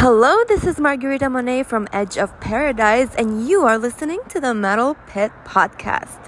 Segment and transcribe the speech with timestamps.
[0.00, 4.54] Hello, this is Margarita Monet from Edge of Paradise, and you are listening to the
[4.54, 6.24] Metal Pit Podcast.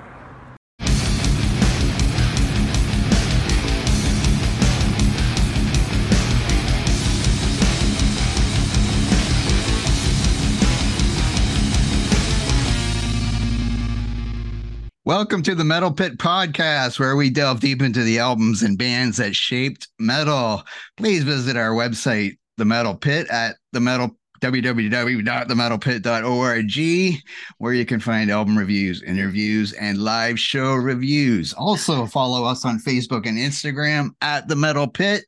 [15.05, 19.19] Welcome to the Metal Pit Podcast, where we delve deep into the albums and bands
[19.19, 20.65] that shaped metal.
[20.97, 27.23] Please visit our website, The Metal Pit, at the metal www.themetalpit.org,
[27.59, 31.53] where you can find album reviews, interviews, and live show reviews.
[31.53, 35.27] Also, follow us on Facebook and Instagram at The Metal Pit.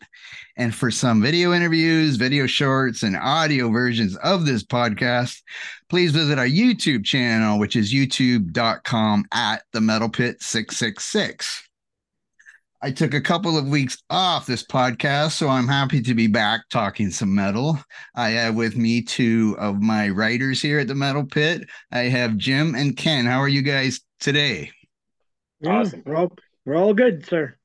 [0.56, 5.40] And for some video interviews, video shorts, and audio versions of this podcast,
[5.88, 11.68] please visit our YouTube channel, which is youtube.com at the metal pit 666.
[12.84, 16.68] I took a couple of weeks off this podcast, so I'm happy to be back
[16.68, 17.78] talking some metal.
[18.16, 21.62] I have with me two of my writers here at the Metal Pit.
[21.92, 23.24] I have Jim and Ken.
[23.24, 24.72] How are you guys today?
[25.64, 26.02] Awesome.
[26.04, 26.32] We're all,
[26.64, 27.56] we're all good, sir.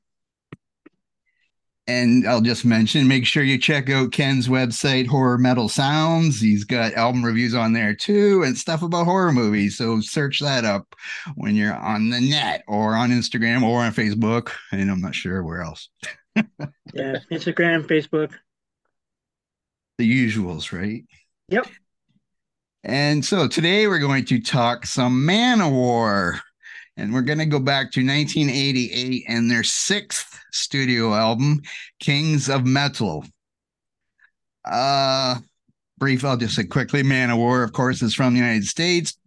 [1.88, 6.42] And I'll just mention, make sure you check out Ken's website, Horror Metal Sounds.
[6.42, 9.78] He's got album reviews on there too and stuff about horror movies.
[9.78, 10.96] So search that up
[11.36, 14.52] when you're on the net or on Instagram or on Facebook.
[14.74, 15.88] And I'm not sure where else.
[16.36, 18.34] yeah, Instagram, Facebook.
[19.98, 21.06] The usuals, right?
[21.48, 21.68] Yep.
[22.84, 26.40] And so today we're going to talk some Manowar.
[26.98, 31.62] And we're going to go back to 1988 and their sixth studio album,
[32.00, 33.26] Kings of Metal.
[34.66, 35.36] Uh,
[35.98, 39.18] brief, I'll just say quickly Manowar, of course, is from the United States.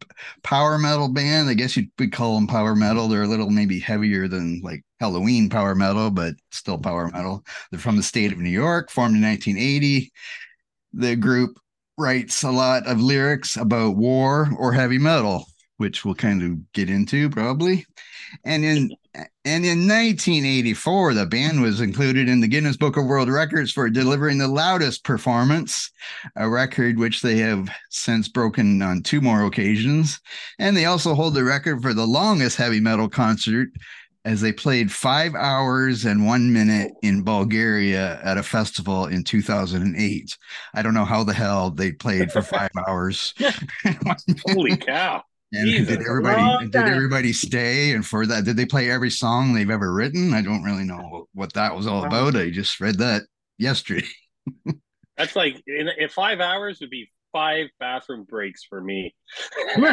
[0.42, 1.48] Power metal band.
[1.48, 3.08] I guess you'd call them power metal.
[3.08, 7.44] They're a little maybe heavier than like Helloween power metal, but still power metal.
[7.70, 10.12] They're from the state of New York, formed in 1980.
[10.92, 11.58] The group
[11.96, 15.46] writes a lot of lyrics about war or heavy metal
[15.80, 17.86] which we'll kind of get into probably.
[18.44, 23.28] And in and in 1984, the band was included in the Guinness Book of World
[23.28, 25.90] Records for delivering the loudest performance,
[26.36, 30.20] a record which they have since broken on two more occasions.
[30.58, 33.70] And they also hold the record for the longest heavy metal concert
[34.24, 40.38] as they played five hours and one minute in Bulgaria at a festival in 2008.
[40.74, 43.34] I don't know how the hell they played for five hours.
[44.46, 45.24] Holy cow.
[45.52, 47.92] And Jesus, did everybody did everybody stay?
[47.92, 50.34] And for that, did they play every song they've ever written?
[50.34, 52.36] I don't really know what that was all about.
[52.36, 53.22] I just read that
[53.58, 54.06] yesterday.
[55.16, 59.14] That's like in, in five hours would be five bathroom breaks for me.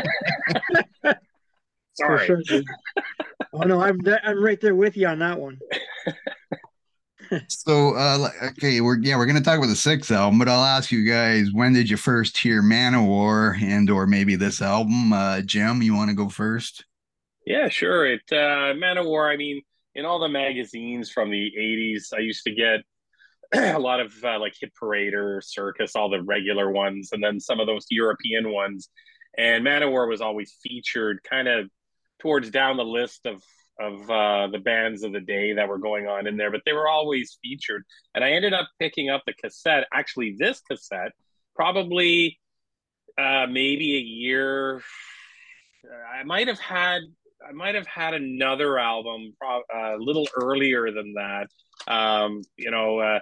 [1.96, 2.28] Sorry.
[2.28, 2.62] For sure.
[3.54, 5.58] oh no, I'm I'm right there with you on that one
[7.48, 10.92] so uh okay we're yeah we're gonna talk about the sixth album but i'll ask
[10.92, 15.12] you guys when did you first hear manowar and or maybe this album?
[15.14, 16.86] Uh jim you want to go first?
[17.46, 18.06] Yeah sure.
[18.06, 19.62] It uh manowar i mean
[19.96, 22.82] in all the magazines from the 80s i used to get
[23.76, 27.60] a lot of uh, like hit parader circus all the regular ones and then some
[27.60, 28.90] of those european ones.
[29.38, 31.70] And manowar was always featured kind of
[32.20, 33.44] towards down the list of
[33.80, 36.74] of uh, the bands of the day that were going on in there, but they
[36.74, 37.84] were always featured.
[38.16, 41.12] And I ended up picking up the cassette, actually, this cassette,
[41.56, 42.40] probably
[43.18, 44.82] uh, maybe a year.
[46.14, 47.02] I might have had.
[47.48, 51.48] I might have had another album uh, a little earlier than that.
[51.88, 53.20] Um, you know, uh,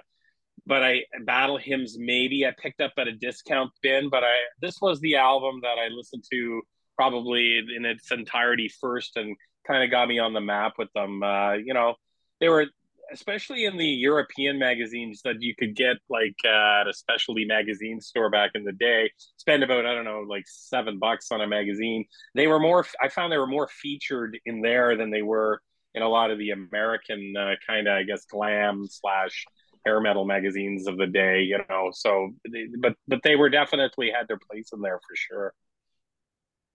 [0.66, 4.80] but I battle hymns maybe I picked up at a discount bin, but I this
[4.80, 6.62] was the album that I listened to
[6.96, 11.22] probably in its entirety first and kind of got me on the map with them.
[11.22, 11.94] Uh, you know,
[12.40, 12.66] they were
[13.12, 18.00] especially in the European magazines that you could get like uh, at a specialty magazine
[18.00, 19.10] store back in the day.
[19.36, 22.04] Spend about I don't know like seven bucks on a magazine.
[22.34, 22.86] They were more.
[23.00, 25.60] I found they were more featured in there than they were
[25.94, 29.46] in a lot of the American uh, kind of I guess glam slash
[29.84, 31.42] hair metal magazines of the day.
[31.42, 35.16] You know, so they, but but they were definitely had their place in there for
[35.16, 35.54] sure.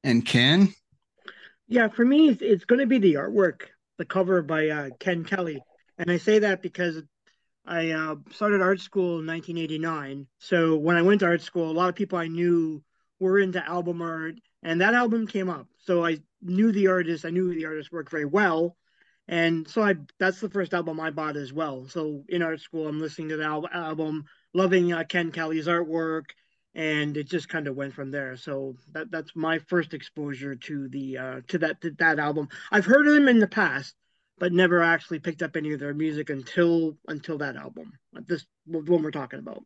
[0.04, 0.74] And Ken,
[1.72, 3.62] yeah, for me, it's, it's going to be the artwork,
[3.98, 5.64] the cover by uh, Ken Kelly.
[5.98, 7.02] And I say that because
[7.66, 10.28] I uh, started art school in 1989.
[10.38, 12.84] So when I went to art school, a lot of people I knew
[13.22, 15.68] were into album art, and that album came up.
[15.78, 18.76] So I knew the artist, I knew the artist worked very well.
[19.30, 21.88] And so I that's the first album I bought as well.
[21.88, 26.32] So in art school, I'm listening to the al- album, loving uh, Ken Kelly's artwork,
[26.74, 28.36] and it just kind of went from there.
[28.38, 32.50] So that that's my first exposure to the uh, to that to that album.
[32.72, 33.96] I've heard of them in the past,
[34.38, 37.94] but never actually picked up any of their music until until that album.
[38.28, 39.64] This one we're talking about.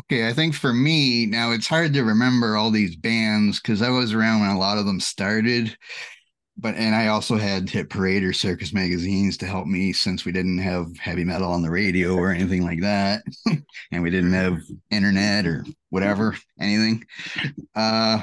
[0.00, 3.90] Okay, I think for me now it's hard to remember all these bands because I
[3.90, 5.76] was around when a lot of them started.
[6.56, 10.32] But and I also had Hit Parade or Circus magazines to help me since we
[10.32, 13.22] didn't have heavy metal on the radio or anything like that,
[13.92, 14.54] and we didn't mm-hmm.
[14.54, 17.04] have internet or whatever anything.
[17.76, 18.20] Uh,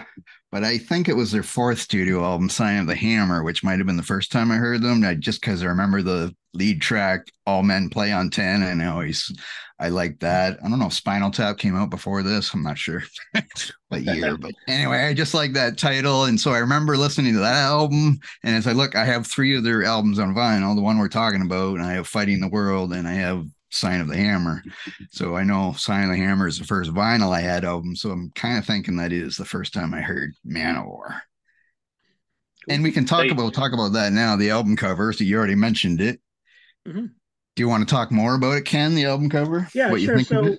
[0.51, 3.79] but I think it was their fourth studio album, Sign of the Hammer, which might
[3.79, 5.01] have been the first time I heard them.
[5.06, 8.88] I, just because I remember the lead track, All Men Play on 10, and I
[8.88, 9.31] always
[9.79, 10.59] I like that.
[10.59, 12.53] I don't know if Spinal Tap came out before this.
[12.53, 13.03] I'm not sure
[13.88, 16.25] what year, but anyway, I just like that title.
[16.25, 18.19] And so I remember listening to that album.
[18.44, 21.07] And as I look, I have three of their albums on vinyl, the one we're
[21.07, 24.63] talking about, and I have Fighting the World, and I have Sign of the Hammer.
[25.12, 27.95] So I know Sign of the Hammer is the first vinyl I had of them.
[27.95, 31.21] So I'm kind of thinking that is the first time I heard Manowar.
[32.69, 34.35] And we can talk about talk about that now.
[34.35, 35.13] The album cover.
[35.13, 36.19] So you already mentioned it.
[36.88, 37.06] Mm-hmm.
[37.56, 38.95] Do you want to talk more about it, Ken?
[38.95, 39.68] The album cover?
[39.73, 40.19] Yeah, what sure.
[40.21, 40.57] so,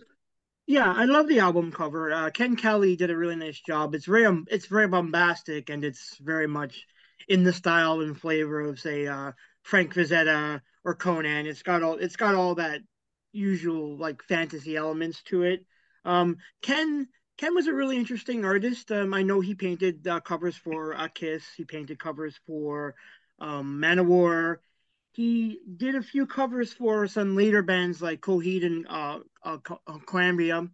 [0.66, 2.12] yeah, I love the album cover.
[2.12, 3.94] Uh, Ken Kelly did a really nice job.
[3.94, 6.84] It's very, um, it's very bombastic, and it's very much
[7.28, 9.32] in the style and flavor of, say, uh,
[9.62, 11.46] Frank Frazetta or Conan.
[11.46, 12.80] It's got all, it's got all that
[13.32, 15.64] usual like fantasy elements to it.
[16.04, 17.08] Um, Ken
[17.38, 18.92] Ken was a really interesting artist.
[18.92, 21.44] Um, I know he painted uh, covers for uh, Kiss.
[21.56, 22.94] He painted covers for
[23.38, 24.58] um, Manowar.
[25.12, 29.98] He did a few covers for some later bands like Coheed and uh, uh, uh
[30.06, 30.68] Cambria.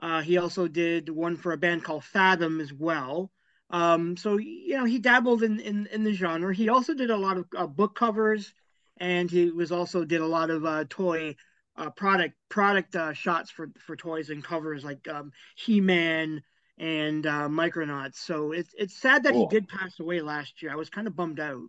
[0.00, 3.30] Uh, he also did one for a band called Fathom as well.
[3.70, 6.54] Um, so you know he dabbled in, in, in the genre.
[6.54, 8.52] He also did a lot of uh, book covers,
[8.98, 11.36] and he was also did a lot of uh, toy
[11.76, 16.42] uh, product product uh, shots for for toys and covers like um, He-Man
[16.78, 18.16] and uh, Micronauts.
[18.16, 19.48] So it's it's sad that cool.
[19.48, 20.72] he did pass away last year.
[20.72, 21.62] I was kind of bummed out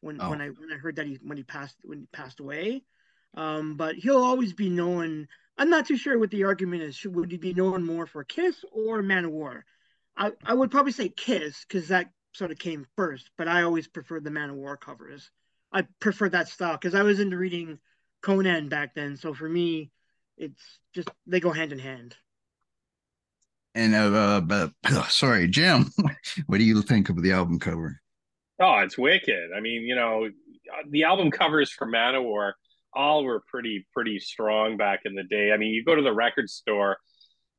[0.00, 0.30] when oh.
[0.30, 2.82] when I when I heard that he when he passed when he passed away.
[3.34, 5.28] Um, but he'll always be known.
[5.58, 6.96] I'm not too sure what the argument is.
[6.96, 9.62] Should, would he be known more for Kiss or Manowar?
[10.16, 13.30] I, I would probably say Kiss because that sort of came first.
[13.36, 15.30] But I always preferred the Manowar covers.
[15.72, 17.78] I prefer that style because I was into reading
[18.22, 19.16] Conan back then.
[19.16, 19.90] So for me,
[20.36, 20.62] it's
[20.94, 22.16] just they go hand in hand.
[23.74, 24.72] And uh, uh but
[25.08, 25.92] sorry, Jim,
[26.46, 28.00] what do you think of the album cover?
[28.60, 29.50] Oh, it's wicked.
[29.56, 30.28] I mean, you know,
[30.90, 32.52] the album covers for Manowar
[32.92, 35.52] all were pretty pretty strong back in the day.
[35.52, 36.98] I mean, you go to the record store,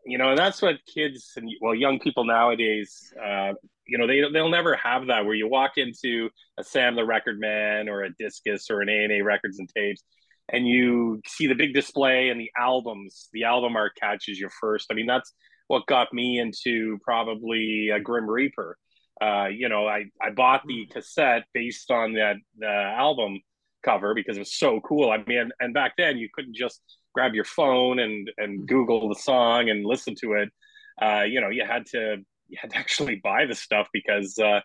[0.05, 3.53] you know, and that's what kids and well, young people nowadays, uh,
[3.85, 7.39] you know, they they'll never have that where you walk into a Sam the Record
[7.39, 10.03] Man or a Discus or an A and A Records and Tapes,
[10.51, 13.29] and you see the big display and the albums.
[13.33, 14.87] The album art catches you first.
[14.91, 15.33] I mean, that's
[15.67, 18.77] what got me into probably a Grim Reaper.
[19.21, 23.41] Uh, you know, I, I bought the cassette based on that the album
[23.83, 25.11] cover because it was so cool.
[25.11, 26.81] I mean, and back then you couldn't just
[27.13, 30.49] grab your phone and and Google the song and listen to it.
[31.01, 32.17] Uh, you know, you had to
[32.47, 34.61] you had to actually buy the stuff because uh,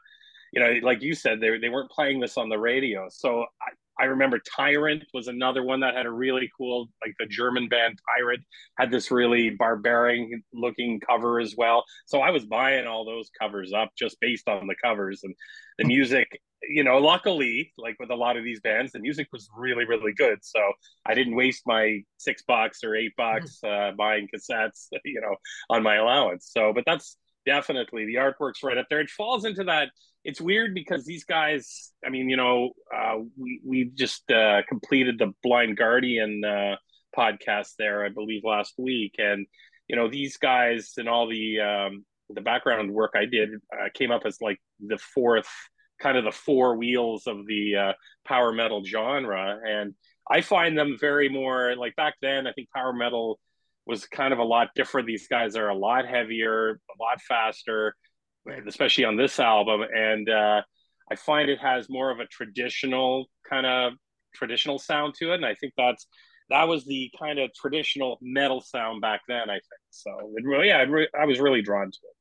[0.52, 3.08] you know, like you said, they they weren't playing this on the radio.
[3.10, 7.26] So I, I remember Tyrant was another one that had a really cool, like the
[7.26, 8.42] German band Tyrant
[8.76, 11.84] had this really barbaric looking cover as well.
[12.06, 15.34] So I was buying all those covers up just based on the covers and
[15.78, 16.40] the music.
[16.66, 20.14] You know, luckily, like with a lot of these bands, the music was really, really
[20.14, 20.38] good.
[20.42, 20.60] So
[21.04, 25.36] I didn't waste my six bucks or eight bucks uh, buying cassettes, you know,
[25.68, 26.50] on my allowance.
[26.50, 28.06] So, but that's definitely.
[28.06, 29.00] The artwork's right up there.
[29.00, 29.88] It falls into that
[30.24, 35.18] it's weird because these guys i mean you know uh, we we just uh, completed
[35.18, 36.76] the blind guardian uh,
[37.16, 39.14] podcast there i believe last week.
[39.18, 39.46] And
[39.86, 44.10] you know these guys and all the um, the background work i did uh, came
[44.10, 45.48] up as like the fourth
[46.00, 47.92] kind of the four wheels of the uh,
[48.26, 49.58] power metal genre.
[49.64, 49.94] And
[50.30, 53.38] i find them very more like back then i think power metal
[53.86, 57.94] was kind of a lot different these guys are a lot heavier a lot faster
[58.66, 59.82] especially on this album.
[59.82, 60.62] And uh,
[61.10, 63.94] I find it has more of a traditional kind of
[64.34, 66.06] traditional sound to it, and I think that's
[66.50, 69.48] that was the kind of traditional metal sound back then.
[69.48, 70.10] I think so.
[70.36, 72.16] It really, yeah, it re- I was really drawn to it.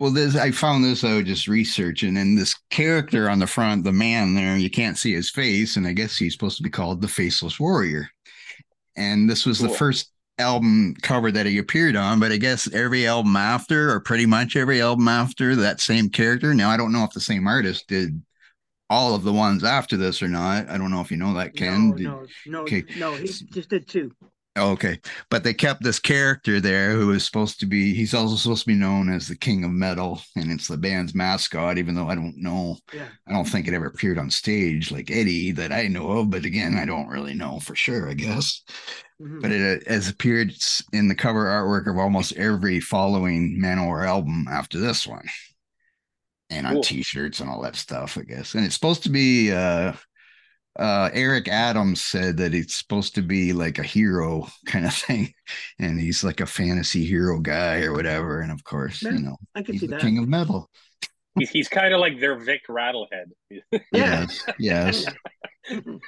[0.00, 3.92] Well, this I found this out just researching, and this character on the front, the
[3.92, 7.00] man there, you can't see his face, and I guess he's supposed to be called
[7.00, 8.08] the Faceless Warrior.
[8.96, 9.68] And this was cool.
[9.68, 14.00] the first album cover that he appeared on, but I guess every album after, or
[14.00, 16.54] pretty much every album after, that same character.
[16.54, 18.20] Now I don't know if the same artist did
[18.90, 20.68] all of the ones after this or not.
[20.68, 21.90] I don't know if you know that, Ken.
[21.90, 22.84] No, did, no, no, okay.
[22.96, 23.14] no.
[23.14, 24.12] He just did two.
[24.56, 27.92] Okay, but they kept this character there who is supposed to be.
[27.92, 31.12] He's also supposed to be known as the King of Metal, and it's the band's
[31.12, 31.76] mascot.
[31.76, 33.08] Even though I don't know, yeah.
[33.26, 36.30] I don't think it ever appeared on stage like Eddie that I know of.
[36.30, 38.08] But again, I don't really know for sure.
[38.08, 38.62] I guess.
[39.20, 39.40] Mhm.
[39.42, 40.52] but it has appeared
[40.92, 45.26] in the cover artwork of almost every following Manowar album after this one,
[46.50, 46.82] and on Cool.
[46.82, 48.54] T-shirts and all that stuff, I guess.
[48.54, 49.50] And it's supposed to be.
[49.52, 49.94] uh
[50.78, 55.32] uh Eric Adams said that it's supposed to be like a hero kind of thing,
[55.78, 58.40] and he's like a fantasy hero guy or whatever.
[58.40, 60.00] And of course, Yeah, you know, I can he's see the that.
[60.00, 60.70] king of metal.
[61.38, 63.30] He's, he's kind of like their Vic Rattlehead.
[63.92, 64.26] Yeah.
[64.26, 65.06] Yes, yes.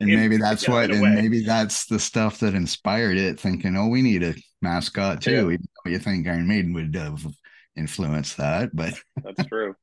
[0.00, 3.38] And maybe that's yeah, what, and maybe that's the stuff that inspired it.
[3.40, 5.32] Thinking, oh, we need a mascot too.
[5.32, 5.54] Yeah.
[5.54, 7.26] Even though you think Iron Maiden would have
[7.76, 9.74] influenced that, but That's true.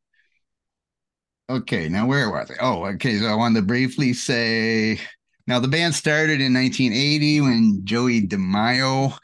[1.50, 1.90] Okay.
[1.90, 2.56] Now where was I?
[2.62, 3.18] Oh, okay.
[3.20, 5.00] So I wanted to briefly say.
[5.46, 9.18] Now the band started in 1980 when Joey DeMaio,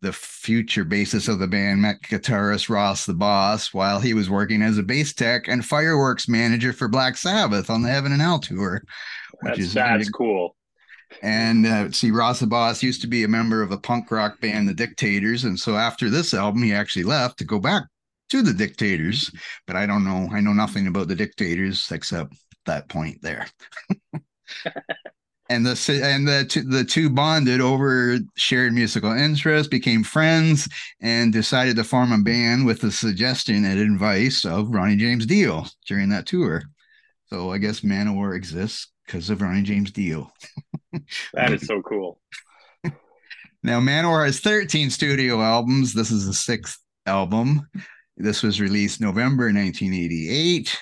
[0.00, 4.62] the future bassist of the band, met guitarist Ross the Boss while he was working
[4.62, 8.38] as a bass tech and fireworks manager for Black Sabbath on the Heaven and Hell
[8.38, 8.82] tour.
[9.42, 10.56] Which That's is that's cool.
[11.22, 14.40] And uh, see, Ross the Boss used to be a member of a punk rock
[14.40, 15.44] band, The Dictators.
[15.44, 17.84] And so after this album, he actually left to go back
[18.30, 19.30] to The Dictators.
[19.66, 20.28] But I don't know.
[20.32, 22.34] I know nothing about The Dictators except
[22.66, 23.46] that point there.
[25.48, 30.68] and the and the two, the two bonded over shared musical interests, became friends,
[31.00, 35.64] and decided to form a band with the suggestion and advice of Ronnie James Dio
[35.86, 36.62] during that tour.
[37.26, 40.30] So I guess Manowar exists because of Ronnie James Dio.
[41.34, 42.20] That is so cool.
[43.62, 45.92] Now, Manowar has 13 studio albums.
[45.92, 47.68] This is the sixth album.
[48.18, 50.76] This was released November 1988.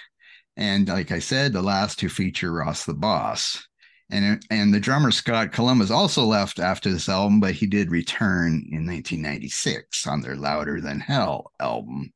[0.56, 3.68] And like I said, the last two feature Ross the Boss.
[4.08, 8.64] And, and the drummer Scott Columbus also left after this album, but he did return
[8.70, 12.12] in 1996 on their Louder Than Hell album.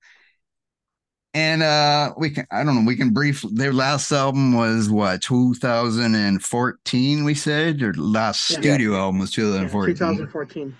[1.32, 5.22] And uh we can I don't know, we can brief their last album was what
[5.22, 8.58] 2014, we said, their last Yeah.
[8.60, 10.76] studio album was Yeah, 2014.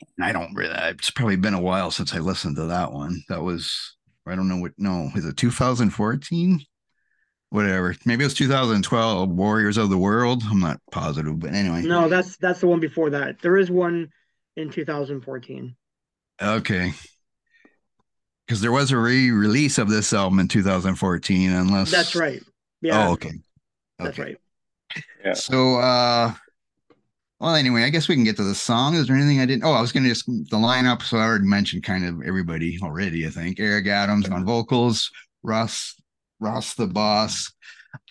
[0.00, 0.24] 2014.
[0.24, 0.74] I don't really.
[0.94, 3.22] It's probably been a while since I listened to that one.
[3.28, 4.72] That was I don't know what.
[4.78, 6.60] No, is it 2014?
[7.50, 7.94] Whatever.
[8.04, 9.28] Maybe it was 2012.
[9.30, 10.42] Warriors of the World.
[10.50, 11.82] I'm not positive, but anyway.
[11.82, 13.40] No, that's that's the one before that.
[13.40, 14.08] There is one
[14.56, 15.76] in 2014.
[16.42, 16.92] Okay.
[18.46, 22.40] Because there was a re-release of this album in 2014, unless That's right.
[22.80, 23.32] Yeah, Oh, okay.
[23.98, 24.36] that's Okay.
[25.24, 25.36] right.
[25.36, 26.32] So, uh,
[27.40, 28.94] well, anyway, I guess we can get to the song.
[28.94, 29.64] Is there anything I didn't?
[29.64, 31.02] Oh, I was going to just the lineup.
[31.02, 33.26] So I already mentioned kind of everybody already.
[33.26, 35.10] I think Eric Adams on vocals,
[35.42, 35.94] Ross
[36.40, 37.52] Ross the Boss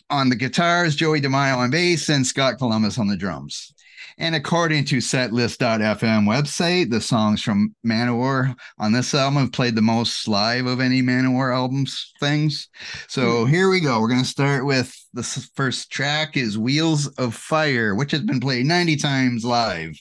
[0.10, 3.74] on the guitars, Joey DeMaio on bass, and Scott Columbus on the drums.
[4.18, 9.82] And according to Setlist.fm website, the songs from Manowar on this album have played the
[9.82, 12.70] most live of any Manowar albums things.
[13.08, 14.00] So here we go.
[14.00, 15.24] We're going to start with the
[15.56, 20.00] first track is Wheels of Fire, which has been played 90 times live.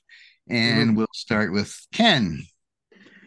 [0.48, 2.44] And we'll start with Ken.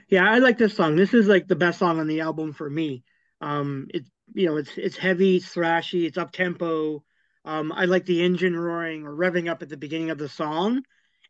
[0.10, 0.96] Yeah, I like this song.
[0.96, 3.03] This is like the best song on the album for me.
[3.41, 7.03] Um, it's you know, it's it's heavy, it's thrashy, it's up tempo.
[7.48, 10.84] Um, I like the engine roaring or revving up at the beginning of the song,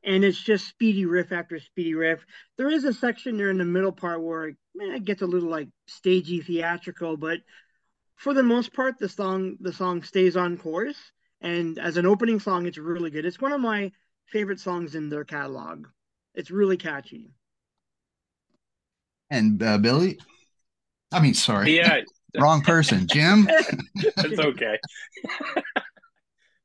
[0.03, 2.25] and it's just speedy riff after speedy riff.
[2.57, 5.50] There is a section there in the middle part where man, it gets a little
[5.50, 7.41] like stagey, theatrical, but
[8.15, 10.97] for the most part, the song the song stays on course.
[11.41, 13.24] And as an opening song, it's really good.
[13.24, 13.91] It's one of my
[14.25, 15.86] favorite songs in their catalog.
[16.33, 17.29] It's really catchy.
[19.29, 20.17] And uh, Billy.
[21.12, 21.77] I mean, sorry.
[21.77, 22.01] Yeah,
[22.39, 23.05] Wrong person.
[23.05, 23.47] Jim.
[23.95, 24.79] it's okay.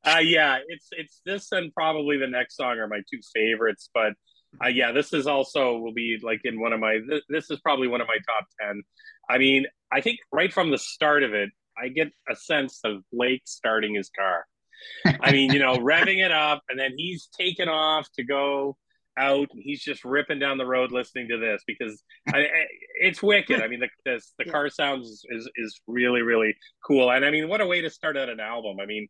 [0.04, 3.88] uh, yeah, it's it's this and probably the next song are my two favorites.
[3.92, 4.12] But
[4.62, 6.98] uh, yeah, this is also will be like in one of my.
[7.08, 8.82] Th- this is probably one of my top ten.
[9.28, 13.02] I mean, I think right from the start of it, I get a sense of
[13.12, 14.44] Blake starting his car.
[15.20, 18.76] I mean, you know, revving it up, and then he's taken off to go
[19.16, 22.66] out, and he's just ripping down the road listening to this because I, I,
[23.00, 23.62] it's wicked.
[23.62, 27.48] I mean, the this, the car sounds is is really really cool, and I mean,
[27.48, 28.78] what a way to start out an album.
[28.80, 29.08] I mean,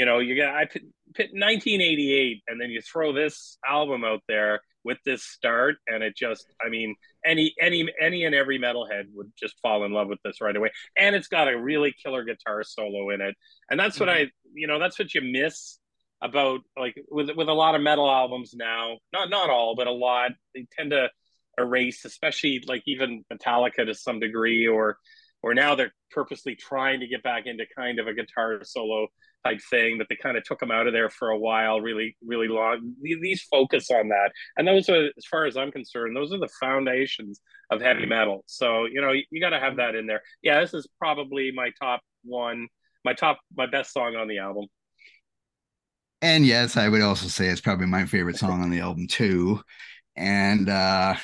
[0.00, 0.80] you know, you got I put,
[1.14, 6.16] put 1988, and then you throw this album out there with this start, and it
[6.16, 10.20] just, I mean, any any any and every metalhead would just fall in love with
[10.24, 13.34] this right away, and it's got a really killer guitar solo in it,
[13.70, 14.28] and that's what mm-hmm.
[14.28, 15.78] I, you know, that's what you miss
[16.22, 18.96] about like with with a lot of metal albums now.
[19.12, 20.30] Not not all, but a lot.
[20.54, 21.10] They tend to
[21.58, 24.96] erase, especially like even Metallica to some degree, or
[25.42, 29.08] or now they're purposely trying to get back into kind of a guitar solo
[29.44, 32.16] type thing that they kind of took them out of there for a while, really,
[32.24, 32.94] really long.
[33.02, 36.50] These focus on that, and those are, as far as I'm concerned, those are the
[36.60, 38.44] foundations of heavy metal.
[38.46, 40.22] So you know, you, you got to have that in there.
[40.42, 42.68] Yeah, this is probably my top one,
[43.04, 44.66] my top, my best song on the album.
[46.22, 49.62] And yes, I would also say it's probably my favorite song on the album too.
[50.16, 51.14] And uh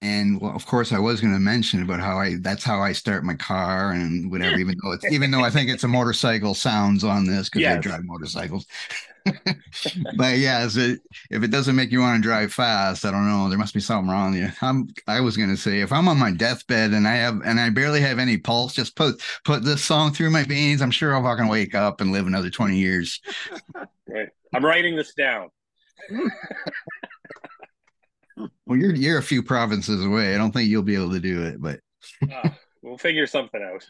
[0.00, 2.92] and well, of course I was going to mention about how I that's how I
[2.92, 6.54] start my car and whatever even though it's even though I think it's a motorcycle
[6.54, 7.78] sounds on this because yes.
[7.78, 8.66] I drive motorcycles.
[10.16, 11.00] but yeah, it,
[11.30, 13.48] if it doesn't make you want to drive fast, I don't know.
[13.48, 14.48] There must be something wrong with you.
[14.62, 17.70] I'm, I was gonna say if I'm on my deathbed and I have and I
[17.70, 20.80] barely have any pulse, just put put this song through my veins.
[20.80, 23.20] I'm sure I'll fucking wake up and live another 20 years.
[24.10, 24.30] Right.
[24.54, 25.50] I'm writing this down.
[28.66, 30.34] Well, you're you're a few provinces away.
[30.34, 31.80] I don't think you'll be able to do it, but
[32.32, 32.50] uh,
[32.82, 33.86] we'll figure something out.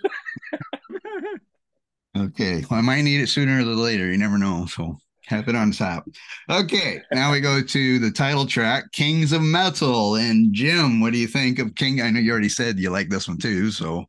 [2.27, 2.65] okay.
[2.71, 4.11] Well, I might need it sooner or later.
[4.11, 4.67] You never know.
[4.67, 6.09] So have it on top.
[6.51, 10.15] Okay, now we go to the title track, Kings of Metal.
[10.15, 12.01] And Jim, what do you think of King?
[12.01, 13.71] I know you already said you like this one too.
[13.71, 14.07] So,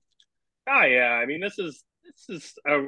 [0.70, 2.86] oh yeah, I mean this is this is a,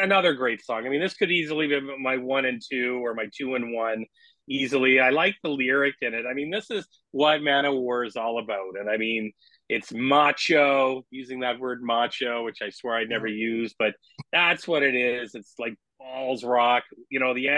[0.00, 0.86] another great song.
[0.86, 4.04] I mean this could easily be my one and two or my two and one
[4.48, 5.00] easily.
[5.00, 6.24] I like the lyric in it.
[6.28, 9.32] I mean this is what Manowar is all about, and I mean
[9.68, 13.92] it's macho using that word macho which i swear i'd never use but
[14.32, 16.84] that's what it is it's like balls rock.
[17.10, 17.48] You know, the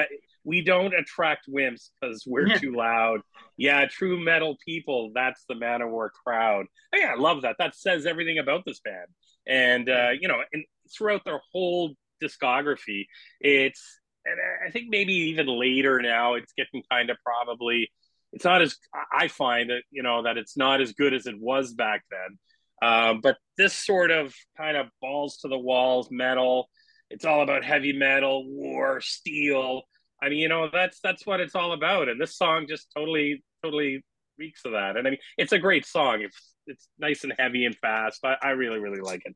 [0.44, 2.58] we don't attract wimps because we're yeah.
[2.58, 3.20] too loud.
[3.56, 5.10] Yeah, true metal people.
[5.14, 6.66] That's the Manowar crowd.
[6.94, 7.56] Oh, yeah, I love that.
[7.58, 9.06] That says everything about this band.
[9.46, 10.64] And uh, you know, and
[10.96, 13.06] throughout their whole discography,
[13.40, 14.36] it's and
[14.66, 17.90] I think maybe even later now, it's getting kind of probably.
[18.32, 18.76] It's not as
[19.12, 22.38] I find that you know that it's not as good as it was back then.
[22.82, 26.68] Um, but this sort of kind of balls to the walls metal
[27.10, 29.82] it's all about heavy metal, war, steel.
[30.22, 32.08] I mean, you know, that's that's what it's all about.
[32.08, 34.04] And this song just totally, totally
[34.38, 34.96] reeks of that.
[34.96, 36.22] And I mean, it's a great song.
[36.22, 38.24] It's it's nice and heavy and fast.
[38.24, 39.34] I, I really, really like it.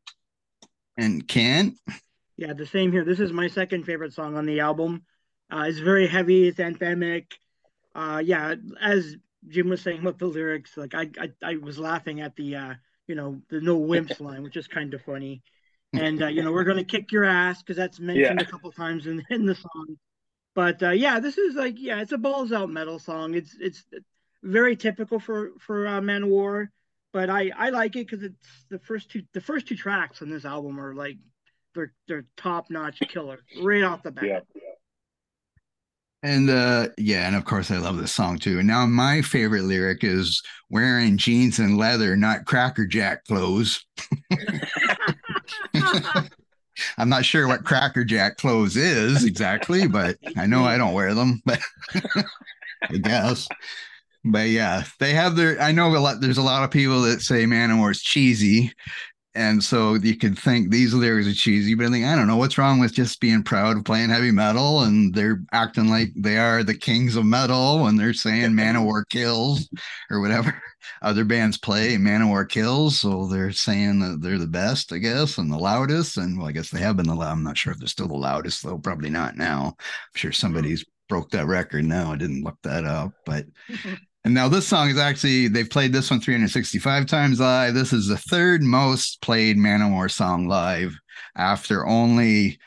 [0.97, 1.77] And Ken?
[2.37, 3.05] Yeah, the same here.
[3.05, 5.05] This is my second favorite song on the album.
[5.51, 6.49] Uh, it's very heavy.
[6.49, 7.27] It's anthemic.
[7.95, 12.21] Uh, yeah, as Jim was saying about the lyrics, like I, I, I was laughing
[12.21, 12.75] at the, uh,
[13.07, 15.43] you know, the no wimps line, which is kind of funny
[15.95, 18.47] and uh, you know we're going to kick your ass because that's mentioned yeah.
[18.47, 19.97] a couple times in in the song.
[20.55, 23.35] But uh, yeah, this is like yeah, it's a balls out metal song.
[23.35, 23.85] It's it's
[24.43, 26.69] very typical for for uh, Manowar,
[27.13, 30.31] but I I like it because it's the first two the first two tracks on
[30.31, 31.17] this album are like
[31.75, 34.45] they're they're top notch killer right off the bat.
[34.55, 34.61] Yeah.
[36.23, 38.59] And uh yeah, and of course I love this song too.
[38.59, 43.85] And now my favorite lyric is wearing jeans and leather, not cracker jack clothes.
[46.99, 51.15] I'm not sure what Cracker Jack clothes is exactly, but I know I don't wear
[51.15, 51.61] them, but
[52.83, 53.49] I guess.
[54.25, 55.61] But yeah, they have their.
[55.61, 56.21] I know a lot.
[56.21, 58.73] There's a lot of people that say "Manowar" is cheesy,
[59.35, 62.37] and so you could think these lyrics are cheesy, but I think I don't know
[62.37, 66.39] what's wrong with just being proud of playing heavy metal and they're acting like they
[66.39, 69.69] are the kings of metal and they're saying Manowar kills
[70.11, 70.63] or whatever
[71.03, 75.51] other bands play Manowar kills, so they're saying that they're the best, I guess, and
[75.53, 76.17] the loudest.
[76.17, 77.33] And well, I guess they have been the loud.
[77.33, 78.79] I'm not sure if they're still the loudest though.
[78.79, 79.75] Probably not now.
[79.79, 82.13] I'm sure somebody's broke that record now.
[82.13, 83.47] I didn't look that up, but
[84.25, 87.75] And now this song is actually they've played this one 365 times live.
[87.75, 90.97] This is the third most played Manowar song live
[91.37, 92.59] after only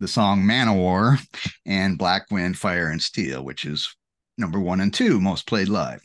[0.00, 1.18] the song Manowar
[1.66, 3.94] and Black Wind, Fire and Steel, which is
[4.38, 6.02] number one and two most played live.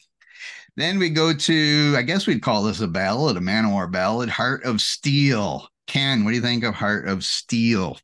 [0.75, 4.63] Then we go to, I guess we'd call this a ballad, a Manowar ballad, Heart
[4.63, 5.67] of Steel.
[5.87, 7.97] Ken, what do you think of Heart of Steel?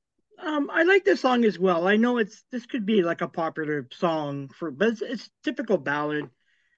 [0.44, 1.88] Um, I like this song as well.
[1.88, 5.78] I know it's this could be like a popular song for, but it's, it's typical
[5.78, 6.32] ballad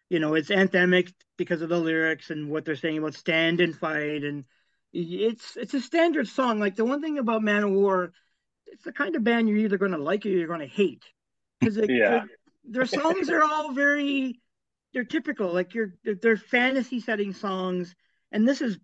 [0.09, 3.75] you know it's anthemic because of the lyrics and what they're saying about stand and
[3.75, 4.23] fight.
[4.23, 4.45] And
[4.93, 6.59] it's it's a standard song.
[6.59, 8.11] Like the one thing about Manowar
[8.65, 11.03] it's the kind of band you're either going to like or you're going to hate
[11.59, 12.25] because yeah.
[12.65, 14.41] their songs are all very
[14.93, 15.53] they're typical.
[15.53, 17.95] Like you're they're fantasy setting songs.
[18.31, 18.77] And this is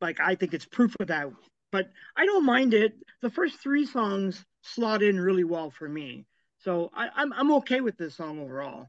[0.00, 1.30] like i think it's proof of that.
[1.72, 2.94] But i don't mind it.
[3.22, 6.26] The first three songs slot in really well for me.
[6.58, 8.88] So I, I'm, I'm okay with this song overall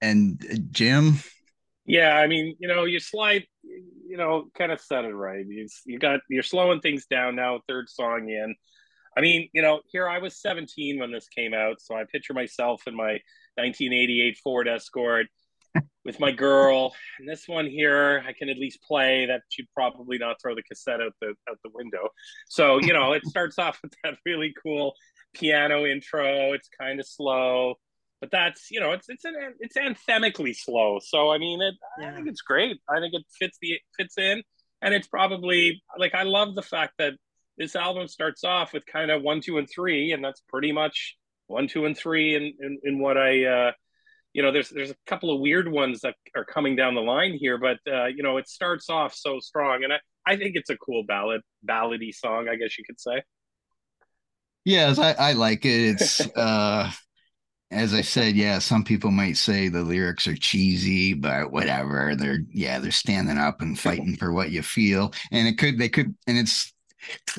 [0.00, 1.20] and uh, Jim?
[1.86, 5.44] Yeah, I mean, you know, you slide, you know, kind of said it right.
[5.46, 7.60] You, you got you're slowing things down now.
[7.68, 8.54] Third song in.
[9.16, 12.32] I mean, you know, here I was 17 when this came out, so I picture
[12.32, 13.18] myself in my
[13.56, 15.26] 1988 Ford Escort
[16.04, 16.94] with my girl.
[17.18, 19.26] And this one here, I can at least play.
[19.26, 22.08] That she'd probably not throw the cassette out the out the window.
[22.48, 24.94] So you know, it starts off with that really cool
[25.34, 26.52] piano intro.
[26.52, 27.74] It's kind of slow
[28.20, 30.98] but that's you know it's it's an it's anthemically slow.
[31.02, 32.10] So I mean, it, yeah.
[32.10, 32.78] I think it's great.
[32.88, 34.42] I think it fits the fits in,
[34.82, 37.14] and it's probably like I love the fact that
[37.56, 41.16] this album starts off with kind of one, two, and three, and that's pretty much
[41.46, 43.44] one, two, and three in in, in what I.
[43.44, 43.72] Uh,
[44.32, 47.32] you know, there's there's a couple of weird ones that are coming down the line
[47.32, 50.70] here, but uh, you know, it starts off so strong, and I, I think it's
[50.70, 53.22] a cool ballad, ballady song, I guess you could say.
[54.64, 56.00] Yes, I, I like it.
[56.00, 56.92] It's uh
[57.70, 62.16] as I said, yeah, some people might say the lyrics are cheesy, but whatever.
[62.16, 65.12] They're yeah, they're standing up and fighting for what you feel.
[65.30, 66.72] And it could they could and it's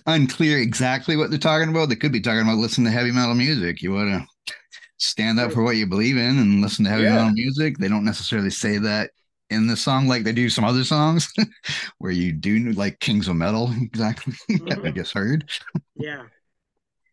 [0.08, 1.90] unclear exactly what they're talking about.
[1.90, 3.82] They could be talking about listen to heavy metal music.
[3.82, 4.56] You want to
[4.98, 7.16] stand up for what you believe in and listen to heavy yeah.
[7.16, 7.78] metal music.
[7.78, 9.12] They don't necessarily say that
[9.50, 11.32] in the song like they do some other songs
[11.98, 14.34] where you do like Kings of Metal exactly.
[14.50, 14.86] Mm-hmm.
[14.86, 15.50] I guess heard.
[15.96, 16.24] Yeah.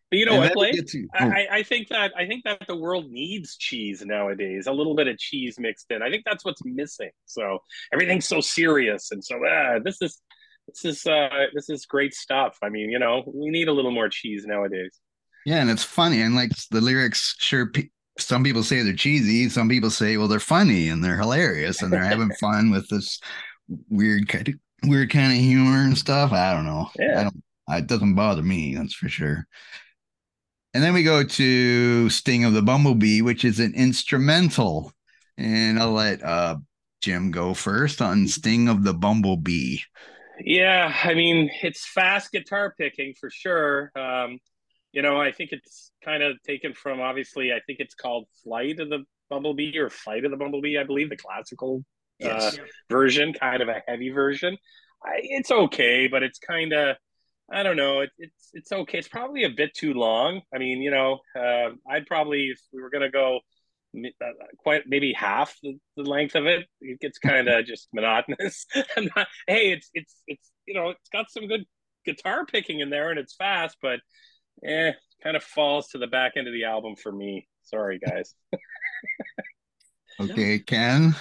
[0.09, 0.79] But you know what, Blake?
[0.95, 1.25] Oh.
[1.25, 4.65] I, I think that I think that the world needs cheese nowadays.
[4.65, 6.01] A little bit of cheese mixed in.
[6.01, 7.11] I think that's what's missing.
[7.25, 7.59] So
[7.93, 10.19] everything's so serious, and so uh, this is
[10.67, 12.57] this is uh, this is great stuff.
[12.63, 14.99] I mean, you know, we need a little more cheese nowadays.
[15.45, 17.71] Yeah, and it's funny, and like the lyrics, sure.
[18.17, 19.47] some people say they're cheesy.
[19.49, 23.19] Some people say, well, they're funny and they're hilarious and they're having fun with this
[23.89, 26.31] weird kind of weird kind of humor and stuff.
[26.31, 26.89] I don't know.
[26.97, 27.19] Yeah.
[27.19, 27.43] I don't.
[27.71, 28.75] It doesn't bother me.
[28.75, 29.45] That's for sure.
[30.73, 34.93] And then we go to Sting of the Bumblebee, which is an instrumental.
[35.37, 36.57] And I'll let uh,
[37.01, 39.77] Jim go first on Sting of the Bumblebee.
[40.39, 43.91] Yeah, I mean, it's fast guitar picking for sure.
[43.95, 44.39] Um,
[44.91, 48.79] you know, I think it's kind of taken from obviously, I think it's called Flight
[48.79, 51.83] of the Bumblebee or Flight of the Bumblebee, I believe, the classical
[52.19, 52.57] yes.
[52.57, 54.57] uh, version, kind of a heavy version.
[55.03, 56.95] I, it's okay, but it's kind of
[57.51, 58.01] I don't know.
[58.01, 58.99] It, it's it's okay.
[58.99, 60.41] It's probably a bit too long.
[60.53, 63.39] I mean, you know, uh, I'd probably if we were gonna go
[63.97, 64.25] uh,
[64.57, 68.65] quite maybe half the, the length of it, it gets kind of just monotonous.
[69.15, 71.65] not, hey, it's it's it's you know, it's got some good
[72.05, 73.99] guitar picking in there and it's fast, but
[74.63, 74.91] eh,
[75.23, 77.47] kind of falls to the back end of the album for me.
[77.63, 78.35] Sorry, guys.
[80.19, 81.15] okay, Ken.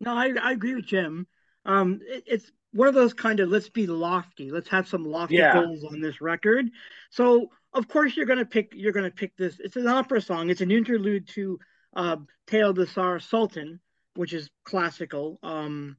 [0.00, 1.26] No, I, I agree with Jim.
[1.64, 5.36] Um, it, it's one of those kind of let's be lofty let's have some lofty
[5.36, 5.54] yeah.
[5.54, 6.70] goals on this record
[7.10, 10.20] so of course you're going to pick you're going to pick this it's an opera
[10.20, 11.58] song it's an interlude to
[11.94, 13.80] uh, tale of the Tsar Saltan
[14.14, 15.96] which is classical um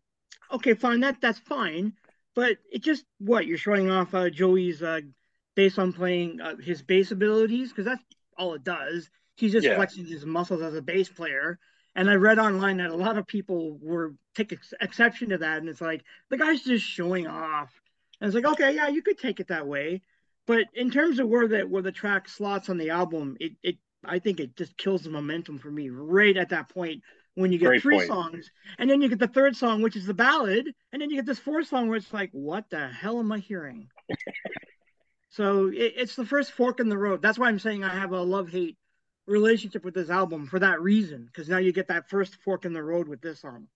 [0.51, 1.93] okay fine that that's fine
[2.35, 5.01] but it just what you're showing off uh, joey's uh
[5.55, 8.03] based on playing uh, his bass abilities because that's
[8.37, 9.75] all it does he's just yeah.
[9.75, 11.59] flexing his muscles as a bass player
[11.95, 15.57] and I read online that a lot of people were take ex- exception to that,
[15.57, 17.69] and it's like the guy's just showing off.
[18.19, 20.01] And it's like, okay, yeah, you could take it that way,
[20.47, 23.77] but in terms of where the where the track slots on the album, it it
[24.05, 27.03] I think it just kills the momentum for me right at that point
[27.35, 28.07] when you get Great three point.
[28.07, 31.17] songs, and then you get the third song, which is the ballad, and then you
[31.17, 33.89] get this fourth song where it's like, what the hell am I hearing?
[35.29, 37.21] so it, it's the first fork in the road.
[37.21, 38.77] That's why I'm saying I have a love hate
[39.27, 42.73] relationship with this album for that reason because now you get that first fork in
[42.73, 43.67] the road with this song.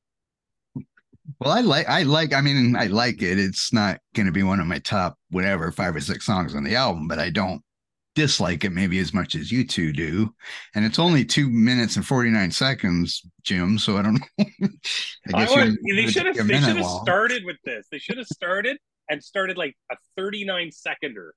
[1.39, 3.39] Well i like i like i mean i like it.
[3.39, 6.63] It's not going to be one of my top whatever five or six songs on
[6.63, 7.63] the album but i don't
[8.13, 10.33] dislike it maybe as much as you two do.
[10.73, 14.45] And it's only two minutes and 49 seconds jim so i don't know.
[15.33, 17.87] I guess I would, they should have they should have started with this.
[17.91, 18.77] They should have started
[19.09, 21.33] and started like a 39 seconder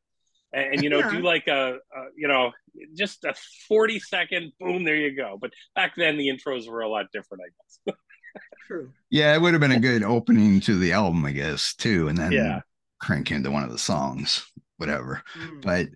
[0.52, 1.10] and, and you know yeah.
[1.10, 2.52] do like a, a, you know
[2.94, 3.34] just a
[3.68, 5.38] 40 second boom there you go.
[5.40, 7.48] But back then the intros were a lot different i
[7.86, 7.96] guess.
[8.66, 8.92] True.
[9.10, 12.18] Yeah it would have been a good opening to the album i guess too and
[12.18, 12.60] then yeah.
[13.00, 14.46] crank into one of the songs
[14.78, 15.22] whatever.
[15.36, 15.62] Mm.
[15.62, 15.86] but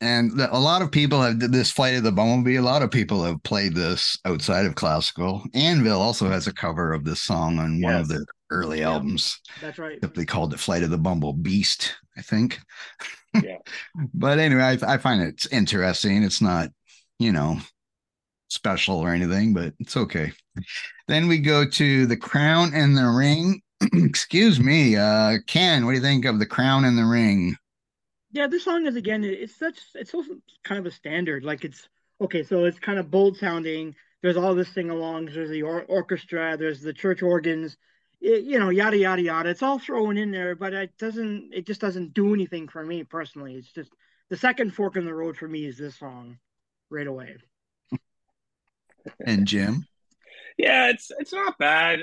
[0.00, 3.24] and a lot of people have this flight of the bumblebee a lot of people
[3.24, 7.78] have played this outside of classical anvil also has a cover of this song on
[7.78, 7.84] yes.
[7.84, 11.32] one of the early yeah, albums that's right they called it flight of the bumble
[11.32, 12.60] beast i think
[13.44, 13.58] yeah.
[14.14, 16.22] but anyway, I, I find it interesting.
[16.22, 16.70] It's not,
[17.18, 17.58] you know,
[18.48, 20.32] special or anything, but it's okay.
[21.08, 23.60] Then we go to the crown and the ring.
[23.92, 25.84] Excuse me, uh, Ken.
[25.84, 27.56] What do you think of the crown and the ring?
[28.36, 29.24] Yeah, this song is again.
[29.24, 29.78] It's such.
[29.94, 31.44] It's also kind of a standard.
[31.44, 31.88] Like it's
[32.20, 32.42] okay.
[32.42, 33.94] So it's kind of bold sounding.
[34.22, 35.34] There's all this sing alongs.
[35.34, 36.56] There's the or- orchestra.
[36.56, 37.76] There's the church organs
[38.20, 39.50] it, you know, yada yada yada.
[39.50, 41.52] It's all thrown in there, but it doesn't.
[41.52, 43.54] It just doesn't do anything for me personally.
[43.54, 43.92] It's just
[44.30, 46.38] the second fork in the road for me is this song,
[46.90, 47.36] right away.
[49.24, 49.86] and Jim,
[50.56, 52.00] yeah, it's it's not bad.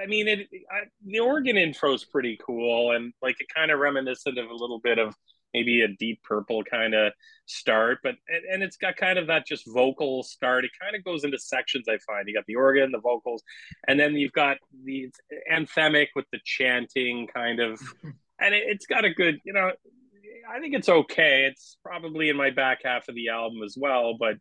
[0.00, 3.80] I mean, it I, the organ intro is pretty cool, and like it kind of
[3.80, 5.14] reminiscent of a little bit of
[5.54, 7.12] maybe a deep purple kind of
[7.46, 10.64] start but and, and, it's got kind of that just vocal start.
[10.64, 12.26] It kind of goes into sections i find.
[12.26, 13.42] You got the organ the vocals
[13.88, 15.10] and then you've got the
[15.52, 17.80] anthemic with the chanting kind of
[18.40, 19.70] and it, it's got a good you know
[20.50, 21.46] i think it's okay.
[21.50, 24.36] It's probably in my back half of the album as well but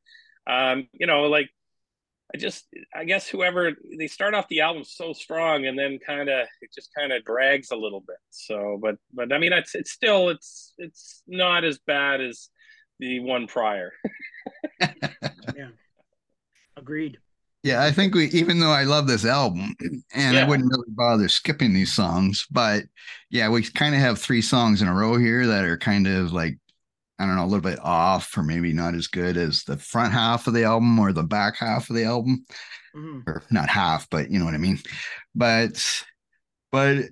[0.47, 1.49] Um, you know, like
[2.33, 2.65] I just,
[2.95, 6.73] I guess whoever they start off the album so strong, and then kind of it
[6.73, 8.17] just kind of drags a little bit.
[8.31, 12.49] So, but but I mean, it's it's still it's it's not as bad as
[12.99, 13.93] the one prior.
[14.81, 15.69] yeah,
[16.75, 17.19] agreed.
[17.63, 19.73] Yeah, I think we, even though I love this album,
[20.13, 20.43] and yeah.
[20.43, 22.83] I wouldn't really bother skipping these songs, but
[23.29, 26.33] yeah, we kind of have three songs in a row here that are kind of
[26.33, 26.57] like,
[27.23, 30.13] I don't know, a little bit off, or maybe not as good as the front
[30.13, 32.45] half of the album or the back half of the album,
[32.95, 33.21] mm-hmm.
[33.27, 34.79] or not half, but you know what I mean.
[35.35, 36.03] But,
[36.71, 37.05] but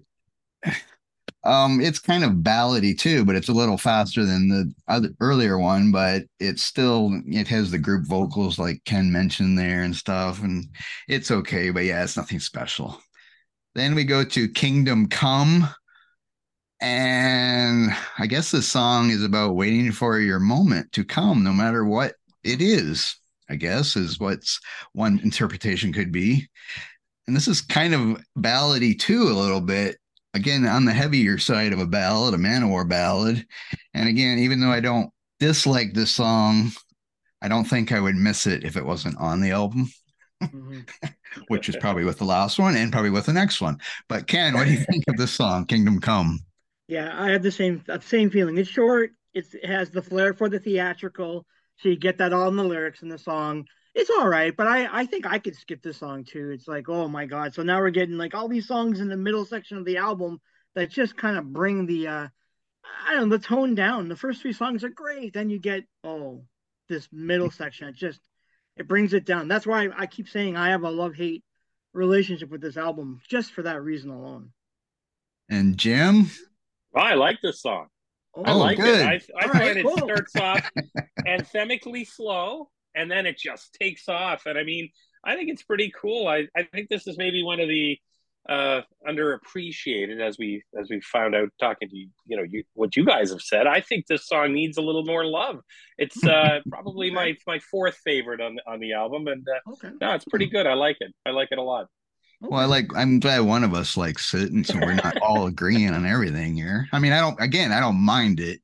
[1.44, 5.58] um, it's kind of ballady too, but it's a little faster than the other earlier
[5.58, 10.44] one, but it's still it has the group vocals like Ken mentioned there and stuff,
[10.44, 10.66] and
[11.08, 13.02] it's okay, but yeah, it's nothing special.
[13.74, 15.68] Then we go to Kingdom Come.
[16.82, 21.86] And I guess the song is about waiting for your moment to come, no matter
[21.86, 23.16] what it is,
[23.50, 24.60] I guess, is what's
[24.94, 26.50] one interpretation could be.
[27.28, 29.98] And this is kind of ballady too, a little bit
[30.34, 33.46] again on the heavier side of a ballad, a Manowar ballad.
[33.94, 36.72] And again, even though I don't dislike this song,
[37.44, 39.92] I don't think I would miss it if it wasn't on the album.
[40.42, 40.80] Mm-hmm.
[41.48, 43.78] Which is probably with the last one and probably with the next one.
[44.10, 46.40] But Ken, what do you think of this song, Kingdom Come?
[46.92, 48.58] Yeah, I have the same same feeling.
[48.58, 49.12] It's short.
[49.34, 51.46] It's, it has the flair for the theatrical,
[51.78, 54.68] so you get that all in the lyrics in the song it's all right, but
[54.68, 56.52] I I think I could skip this song too.
[56.52, 57.54] It's like, oh my god.
[57.54, 60.40] So now we're getting like all these songs in the middle section of the album
[60.76, 62.28] that just kind of bring the uh
[63.08, 64.08] I don't know, the tone down.
[64.08, 65.34] The first three songs are great.
[65.34, 66.46] Then you get oh,
[66.88, 67.90] this middle section.
[67.90, 68.20] It just
[68.78, 69.48] it brings it down.
[69.48, 71.44] That's why I keep saying I have a love-hate
[71.94, 74.52] relationship with this album just for that reason alone.
[75.50, 76.32] And Jim?
[76.96, 77.88] Oh, I like this song.
[78.36, 79.02] Oh, I like good.
[79.02, 79.06] it.
[79.06, 79.98] I, I find right, it cool.
[79.98, 80.70] starts off
[81.28, 84.46] anthemically slow and then it just takes off.
[84.46, 84.90] And I mean,
[85.24, 86.28] I think it's pretty cool.
[86.28, 87.98] I, I think this is maybe one of the
[88.50, 92.96] uh, underappreciated as we as we found out talking to you, you know, you what
[92.96, 93.68] you guys have said.
[93.68, 95.60] I think this song needs a little more love.
[95.98, 99.92] It's uh, probably my my fourth favorite on on the album, and uh, okay.
[100.02, 100.66] no, it's pretty good.
[100.66, 101.14] I like it.
[101.26, 101.88] I like it a lot.
[102.42, 102.88] Well, I like.
[102.96, 106.56] I'm glad one of us likes it, and so we're not all agreeing on everything
[106.56, 106.88] here.
[106.92, 107.40] I mean, I don't.
[107.40, 108.62] Again, I don't mind it.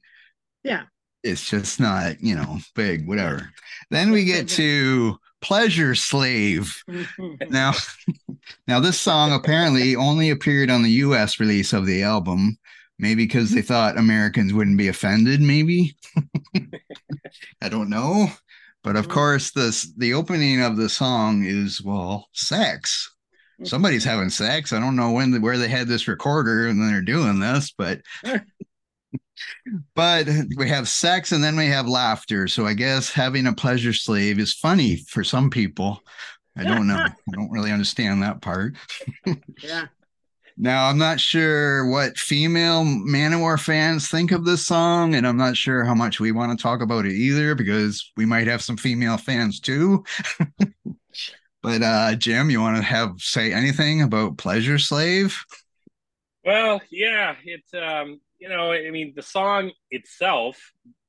[0.63, 0.83] Yeah
[1.27, 3.49] it's just not, you know, big, whatever.
[3.91, 6.81] Then we get to Pleasure Slave.
[6.89, 7.51] Mm-hmm.
[7.51, 7.73] now,
[8.67, 12.57] now this song apparently only appeared on the US release of the album,
[12.97, 15.95] maybe because they thought Americans wouldn't be offended, maybe.
[17.61, 18.29] I don't know.
[18.83, 19.13] But of mm-hmm.
[19.13, 23.13] course, this the opening of the song is well, sex.
[23.63, 24.71] Somebody's having sex.
[24.71, 28.01] I don't know when where they had this recorder and then they're doing this, but
[29.95, 32.47] but we have sex and then we have laughter.
[32.47, 36.03] So I guess having a pleasure slave is funny for some people.
[36.55, 36.95] I don't know.
[36.97, 38.75] I don't really understand that part.
[39.61, 39.87] yeah.
[40.59, 45.55] Now I'm not sure what female Manowar fans think of this song, and I'm not
[45.55, 48.75] sure how much we want to talk about it either, because we might have some
[48.75, 50.03] female fans too.
[51.67, 55.43] But uh Jim, you want to have say anything about Pleasure Slave?
[56.45, 60.57] Well, yeah, it's um you know, I mean, the song itself,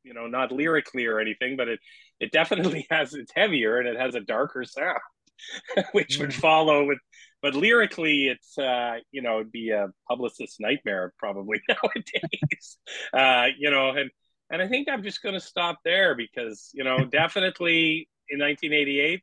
[0.02, 1.80] you know, not lyrically or anything, but it
[2.18, 4.98] it definitely has it's heavier and it has a darker sound,
[5.92, 6.98] which would follow with.
[7.40, 12.78] But lyrically, it's uh, you know, it'd be a publicist's nightmare probably nowadays.
[13.12, 14.10] uh, you know, and
[14.50, 19.22] and I think I'm just going to stop there because you know, definitely in 1988,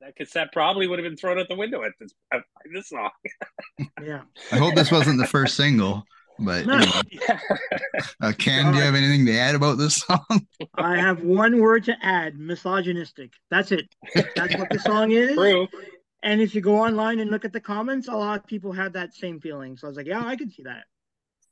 [0.00, 3.10] that cassette probably would have been thrown out the window at this at this song.
[4.02, 4.22] yeah.
[4.52, 6.04] I hope this wasn't the first single.
[6.38, 6.80] But no.
[8.20, 10.46] uh, Ken, do you have anything to add about this song?
[10.76, 13.32] I have one word to add: misogynistic.
[13.50, 13.88] That's it.
[14.34, 15.34] That's what the song is.
[15.34, 15.68] True.
[16.22, 18.94] And if you go online and look at the comments, a lot of people have
[18.94, 19.76] that same feeling.
[19.76, 20.84] So I was like, yeah, I can see that.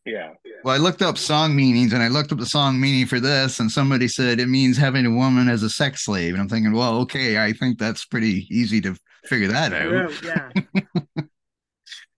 [0.05, 0.33] Yeah.
[0.65, 3.61] Well, I looked up song meanings and I looked up the song meaning for this,
[3.61, 6.35] and somebody said it means having a woman as a sex slave.
[6.35, 10.13] And I'm thinking, well, okay, I think that's pretty easy to figure that out.
[10.25, 11.23] Yeah.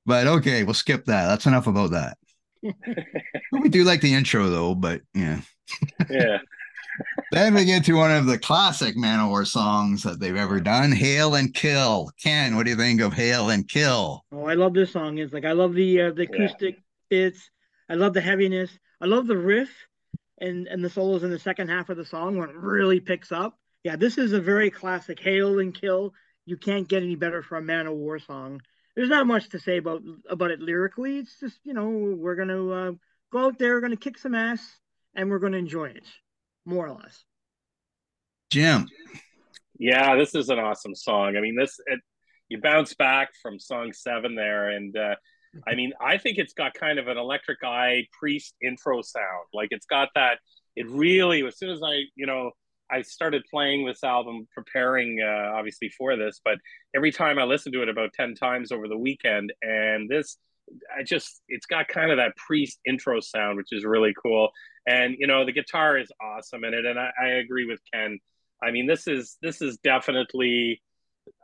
[0.07, 1.27] but okay, we'll skip that.
[1.27, 2.16] That's enough about that
[3.53, 5.40] we do like the intro though, but yeah.
[6.09, 6.38] Yeah.
[7.33, 11.35] then we get to one of the classic Manowar songs that they've ever done, "Hail
[11.35, 14.25] and Kill." Ken, what do you think of "Hail and Kill"?
[14.33, 15.18] Oh, I love this song.
[15.18, 16.81] It's like I love the uh, the acoustic yeah.
[17.11, 17.51] bits.
[17.88, 18.70] I love the heaviness.
[19.01, 19.70] I love the riff
[20.40, 23.33] and and the solos in the second half of the song when it really picks
[23.33, 23.59] up.
[23.83, 26.14] Yeah, this is a very classic "Hail and Kill."
[26.47, 28.61] You can't get any better for a Manowar song
[28.94, 31.18] there's not much to say about about it lyrically.
[31.18, 32.92] It's just you know we're gonna uh,
[33.33, 34.61] go out there, we're gonna kick some ass,
[35.14, 36.07] and we're gonna enjoy it,
[36.64, 37.25] more or less.
[38.51, 38.88] Jim.
[39.79, 41.37] Yeah, this is an awesome song.
[41.37, 42.01] I mean, this it,
[42.49, 45.16] you bounce back from song seven there, and uh,
[45.66, 49.46] I mean, I think it's got kind of an electric eye priest intro sound.
[49.52, 50.38] Like it's got that.
[50.76, 52.50] It really, as soon as I, you know,
[52.90, 56.58] I started playing this album, preparing uh, obviously for this, but
[56.94, 60.36] every time I listened to it about 10 times over the weekend, and this,
[60.96, 64.50] I just, it's got kind of that priest intro sound, which is really cool.
[64.86, 66.84] And, you know, the guitar is awesome in it.
[66.84, 68.18] And I, I agree with Ken.
[68.62, 70.80] I mean, this is, this is definitely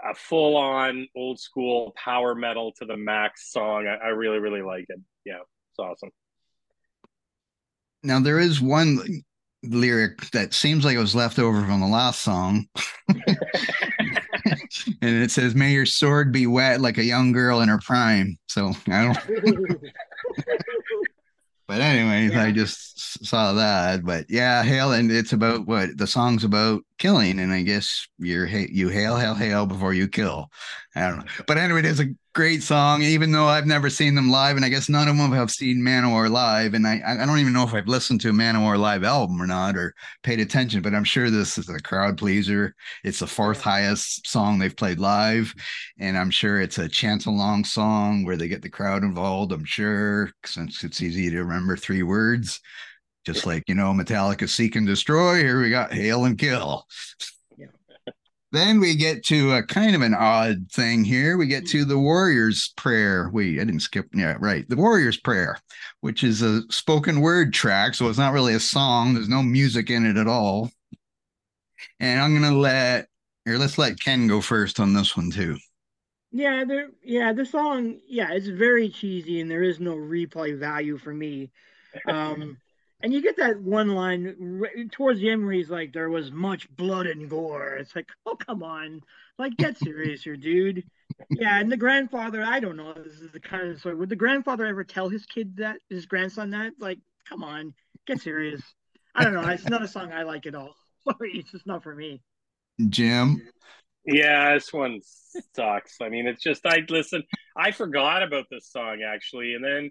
[0.09, 3.87] a full on old school power metal to the max song.
[3.87, 5.01] I, I really, really like it.
[5.25, 5.41] Yeah,
[5.71, 6.11] it's awesome.
[8.03, 9.01] Now, there is one
[9.63, 12.67] lyric that seems like it was left over from the last song.
[13.09, 13.19] and
[15.03, 18.39] it says, May your sword be wet like a young girl in her prime.
[18.49, 19.19] So I don't.
[21.71, 22.43] but anyways, yeah.
[22.43, 24.05] I just saw that.
[24.05, 28.47] But yeah, hail, and it's about what the song's about killing, and I guess you're
[28.47, 30.51] you hail, hail, hail before you kill.
[30.97, 34.15] I don't know, but anyway, it is a great song, even though I've never seen
[34.15, 36.75] them live, and I guess none of them have seen Manowar live.
[36.75, 39.47] And I, I don't even know if I've listened to a Manowar live album or
[39.47, 40.83] not, or paid attention.
[40.83, 42.75] But I'm sure this is a crowd pleaser.
[43.05, 45.53] It's the fourth highest song they've played live,
[45.99, 49.53] and I'm sure it's a chant along song where they get the crowd involved.
[49.53, 52.61] I'm sure since it's easy to remember three words,
[53.27, 56.87] just like you know, Metallica "Seek and Destroy." Here we got "Hail and Kill."
[58.53, 61.37] Then we get to a kind of an odd thing here.
[61.37, 63.31] We get to the Warrior's Prayer.
[63.33, 64.07] Wait, I didn't skip.
[64.13, 64.69] Yeah, right.
[64.69, 65.59] The Warrior's Prayer,
[66.01, 67.95] which is a spoken word track.
[67.95, 69.15] So it's not really a song.
[69.15, 70.71] There's no music in it at all.
[72.01, 73.07] And I'm to let,
[73.47, 75.57] or let's let Ken go first on this one too.
[76.33, 76.91] Yeah, there.
[77.03, 77.99] Yeah, the song.
[78.09, 81.51] Yeah, it's very cheesy, and there is no replay value for me.
[82.07, 82.57] Um,
[83.03, 84.61] and you get that one line
[84.93, 88.37] towards the end where he's like, "There was much blood and gore." It's like, oh
[88.37, 89.03] come on,
[89.39, 90.85] like get serious here, dude.
[91.31, 92.93] Yeah, and the grandfather, I don't know.
[92.95, 93.95] This is the kind of story.
[93.97, 96.73] Would the grandfather ever tell his kid that his grandson that?
[96.79, 97.75] Like, come on,
[98.07, 98.63] get serious.
[99.15, 99.49] I don't know.
[99.49, 100.77] It's not a song I like at all.
[101.05, 102.21] Sorry, it's just not for me.
[102.89, 103.43] Jim.
[104.07, 105.01] Yeah, this one
[105.55, 105.97] sucks.
[106.01, 107.23] I mean, it's just I listen.
[107.57, 109.91] I forgot about this song actually, and then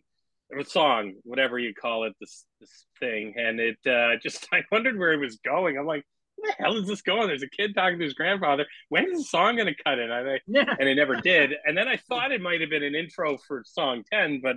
[0.58, 4.98] a song, whatever you call it, this this thing, and it uh, just I wondered
[4.98, 5.78] where it was going.
[5.78, 6.04] I'm like,
[6.36, 7.28] where the hell is this going?
[7.28, 8.66] There's a kid talking to his grandfather.
[8.90, 10.12] When is the song going to cut in?
[10.12, 10.76] I, yeah.
[10.80, 11.54] And it never did.
[11.66, 14.56] And then I thought it might have been an intro for song 10, but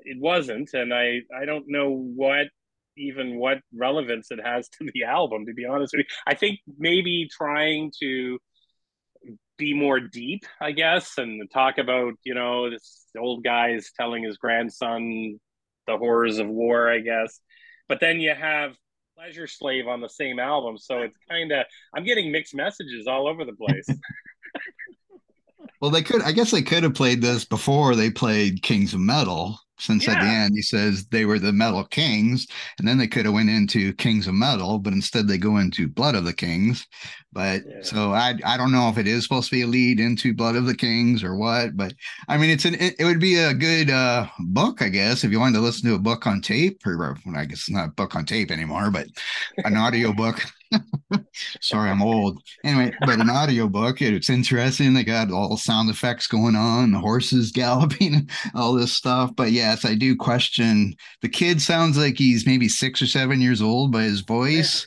[0.00, 0.72] it wasn't.
[0.74, 2.46] And I, I don't know what
[2.98, 6.16] even what relevance it has to the album, to be honest with you.
[6.26, 8.38] I think maybe trying to
[9.58, 14.22] be more deep, I guess, and talk about, you know, this old guy is telling
[14.22, 15.38] his grandson
[15.86, 17.40] the horrors of war, I guess.
[17.88, 18.76] But then you have
[19.16, 23.26] Pleasure Slave on the same album, so it's kind of I'm getting mixed messages all
[23.26, 23.86] over the place.
[25.80, 29.00] well, they could I guess they could have played this before they played Kings of
[29.00, 30.14] Metal since yeah.
[30.14, 32.46] at the end he says they were the metal kings
[32.78, 35.88] and then they could have went into kings of metal but instead they go into
[35.88, 36.86] blood of the kings
[37.32, 37.82] but yeah.
[37.82, 40.56] so i i don't know if it is supposed to be a lead into blood
[40.56, 41.92] of the kings or what but
[42.28, 45.30] i mean it's an it, it would be a good uh book i guess if
[45.30, 47.92] you wanted to listen to a book on tape or i guess it's not a
[47.92, 49.06] book on tape anymore but
[49.64, 50.42] an audio book
[51.60, 52.42] Sorry, I'm old.
[52.64, 54.94] Anyway, but an audiobook, it's interesting.
[54.94, 59.34] They got all sound effects going on, the horses galloping, all this stuff.
[59.36, 63.62] But yes, I do question the kid sounds like he's maybe six or seven years
[63.62, 64.86] old by his voice.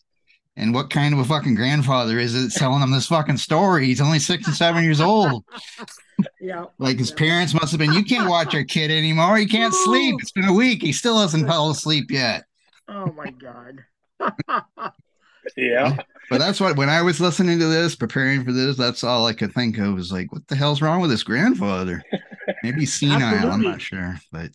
[0.55, 3.85] And what kind of a fucking grandfather is it telling him this fucking story?
[3.85, 5.45] He's only six and seven years old.
[6.41, 6.65] Yeah.
[6.79, 9.37] Like his parents must have been, you can't watch our kid anymore.
[9.37, 10.15] He can't sleep.
[10.19, 10.81] It's been a week.
[10.81, 12.43] He still hasn't fell asleep yet.
[12.89, 13.85] Oh my God.
[15.57, 15.97] Yeah.
[16.29, 19.33] But that's what when I was listening to this, preparing for this, that's all I
[19.33, 22.03] could think of was like, what the hell's wrong with his grandfather?
[22.63, 24.19] Maybe senile, I'm not sure.
[24.31, 24.51] But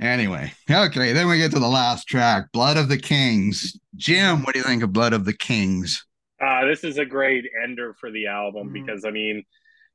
[0.00, 3.78] anyway, okay, then we get to the last track, Blood of the Kings.
[3.94, 6.04] Jim, what do you think of Blood of the Kings?
[6.44, 8.84] Uh, this is a great ender for the album mm-hmm.
[8.84, 9.44] because I mean,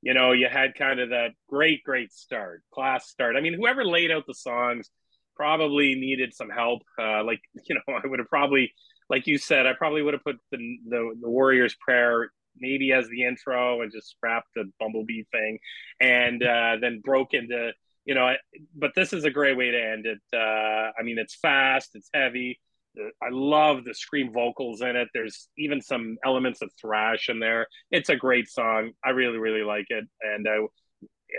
[0.02, 3.36] you know, you had kind of that great, great start, class start.
[3.36, 4.90] I mean, whoever laid out the songs
[5.36, 6.84] probably needed some help.
[7.00, 8.74] Uh, like, you know, I would have probably
[9.10, 12.30] like you said, I probably would have put the, the, the Warrior's Prayer
[12.60, 15.60] maybe as the intro and just scrapped the Bumblebee thing,
[16.00, 17.72] and uh, then broke into
[18.06, 18.34] you know.
[18.76, 20.20] But this is a great way to end it.
[20.34, 22.60] Uh, I mean, it's fast, it's heavy.
[23.22, 25.10] I love the scream vocals in it.
[25.14, 27.68] There's even some elements of thrash in there.
[27.92, 28.94] It's a great song.
[29.06, 30.68] I really, really like it, and uh,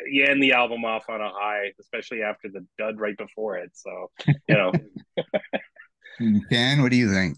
[0.09, 3.71] you end the album off on a high, especially after the dud right before it.
[3.75, 4.73] So, you know.
[6.19, 7.37] Ken, what do you think?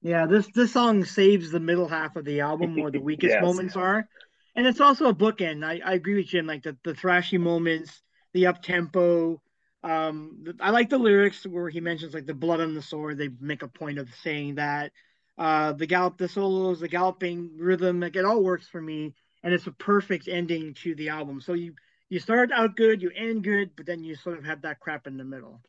[0.00, 3.42] Yeah, this this song saves the middle half of the album where the weakest yes.
[3.42, 4.08] moments are.
[4.54, 5.64] And it's also a bookend.
[5.64, 8.02] I, I agree with Jim, like the, the thrashy moments,
[8.34, 9.40] the up tempo.
[9.82, 13.18] Um, I like the lyrics where he mentions like the blood on the sword.
[13.18, 14.92] They make a point of saying that.
[15.38, 19.54] Uh, the gallop, the solos, the galloping rhythm, like it all works for me, and
[19.54, 21.40] it's a perfect ending to the album.
[21.40, 21.74] So you
[22.10, 25.06] you start out good, you end good, but then you sort of have that crap
[25.06, 25.62] in the middle.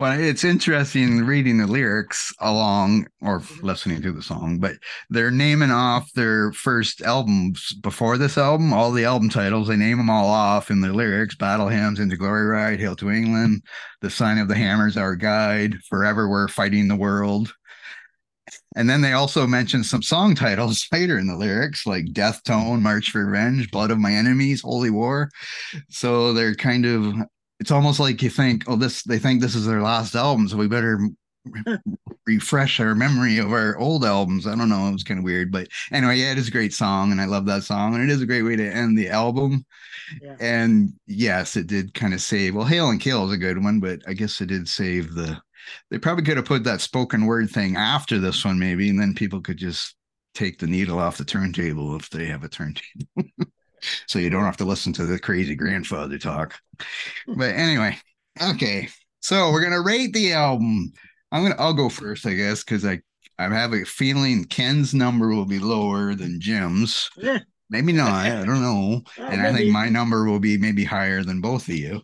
[0.00, 3.64] Well, it's interesting reading the lyrics along or mm-hmm.
[3.64, 4.74] listening to the song, but
[5.08, 9.98] they're naming off their first albums before this album, all the album titles, they name
[9.98, 13.62] them all off in the lyrics Battle Hymns, Into Glory Ride, Hail to England,
[14.00, 17.54] The Sign of the Hammers, Our Guide, Forever We're Fighting the World.
[18.74, 22.82] And then they also mention some song titles later in the lyrics, like Death Tone,
[22.82, 25.30] March for Revenge, Blood of My Enemies, Holy War.
[25.88, 27.14] So they're kind of
[27.64, 30.58] it's almost like you think, oh, this they think this is their last album, so
[30.58, 31.00] we better
[32.26, 34.46] refresh our memory of our old albums.
[34.46, 36.74] I don't know, it was kind of weird, but anyway, yeah, it is a great
[36.74, 39.08] song, and I love that song, and it is a great way to end the
[39.08, 39.64] album.
[40.20, 40.36] Yeah.
[40.40, 42.54] And yes, it did kind of save.
[42.54, 45.40] Well, Hail and Kill is a good one, but I guess it did save the.
[45.90, 49.14] They probably could have put that spoken word thing after this one, maybe, and then
[49.14, 49.96] people could just
[50.34, 53.06] take the needle off the turntable if they have a turntable.
[54.06, 56.54] so you don't have to listen to the crazy grandfather talk.
[57.26, 57.96] But anyway,
[58.42, 58.88] okay.
[59.20, 60.92] So we're gonna rate the album.
[61.32, 63.00] I'm gonna I'll go first, I guess, because I
[63.38, 67.10] I have a feeling Ken's number will be lower than Jim's.
[67.16, 67.40] Yeah.
[67.70, 68.12] Maybe not.
[68.12, 69.02] I don't know.
[69.18, 72.02] and I think my number will be maybe higher than both of you.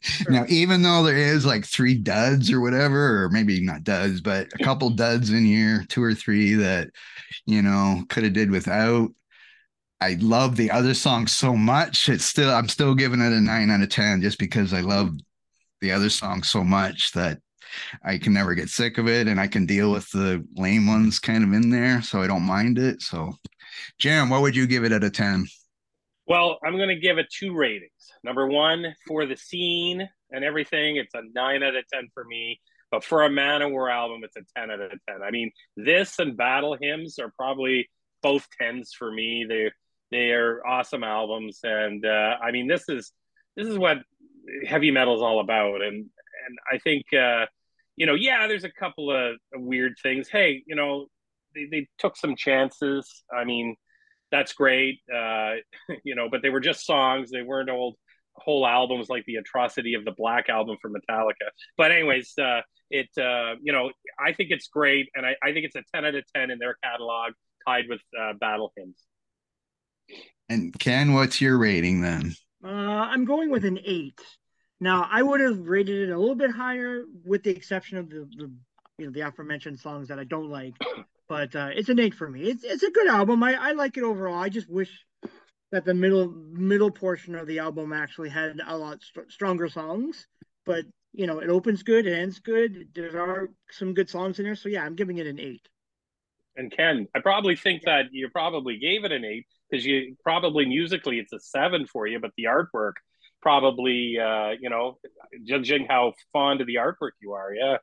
[0.00, 0.32] Sure.
[0.32, 4.48] now, even though there is like three duds or whatever, or maybe not duds, but
[4.52, 6.90] a couple duds in here, two or three that
[7.46, 9.10] you know could have did without.
[10.00, 12.08] I love the other song so much.
[12.08, 15.10] It's still I'm still giving it a nine out of ten just because I love
[15.80, 17.38] the other song so much that
[18.02, 21.18] I can never get sick of it and I can deal with the lame ones
[21.18, 22.02] kind of in there.
[22.02, 23.02] So I don't mind it.
[23.02, 23.34] So
[23.98, 25.46] Jim, what would you give it at a 10?
[26.26, 27.90] Well, I'm to give it two ratings.
[28.22, 32.60] Number one, for the scene and everything, it's a nine out of 10 for me.
[32.90, 35.22] But for a Manowar album, it's a 10 out of 10.
[35.22, 37.88] I mean, this and Battle Hymns are probably
[38.22, 39.46] both 10s for me.
[39.48, 39.70] They
[40.10, 43.12] they are awesome albums, and uh, I mean, this is
[43.56, 43.98] this is what
[44.66, 45.82] heavy metal is all about.
[45.82, 45.96] And
[46.46, 47.46] and I think uh,
[47.96, 50.28] you know, yeah, there's a couple of weird things.
[50.28, 51.06] Hey, you know,
[51.54, 53.22] they, they took some chances.
[53.32, 53.76] I mean,
[54.30, 55.00] that's great.
[55.12, 55.56] Uh,
[56.04, 57.30] you know, but they were just songs.
[57.30, 57.96] They weren't old
[58.36, 63.08] whole albums like the atrocity of the black album for metallica but anyways uh it
[63.18, 66.14] uh you know i think it's great and i, I think it's a 10 out
[66.14, 67.32] of 10 in their catalog
[67.66, 68.96] tied with uh, battle hymns
[70.48, 72.34] and Ken, what's your rating then?
[72.64, 74.20] Uh, I'm going with an eight.
[74.80, 78.28] Now, I would have rated it a little bit higher, with the exception of the,
[78.36, 78.50] the
[78.98, 80.74] you know the aforementioned songs that I don't like.
[81.28, 82.42] But uh, it's an eight for me.
[82.42, 83.42] It's it's a good album.
[83.42, 84.38] I, I like it overall.
[84.38, 84.90] I just wish
[85.70, 90.26] that the middle middle portion of the album actually had a lot st- stronger songs.
[90.66, 92.88] But you know, it opens good, it ends good.
[92.94, 94.56] There are some good songs in there.
[94.56, 95.66] So yeah, I'm giving it an eight.
[96.60, 100.66] And Ken, I probably think that you probably gave it an eight because you probably
[100.66, 102.92] musically it's a seven for you, but the artwork
[103.40, 104.98] probably uh, you know,
[105.46, 107.78] judging how fond of the artwork you are, yeah.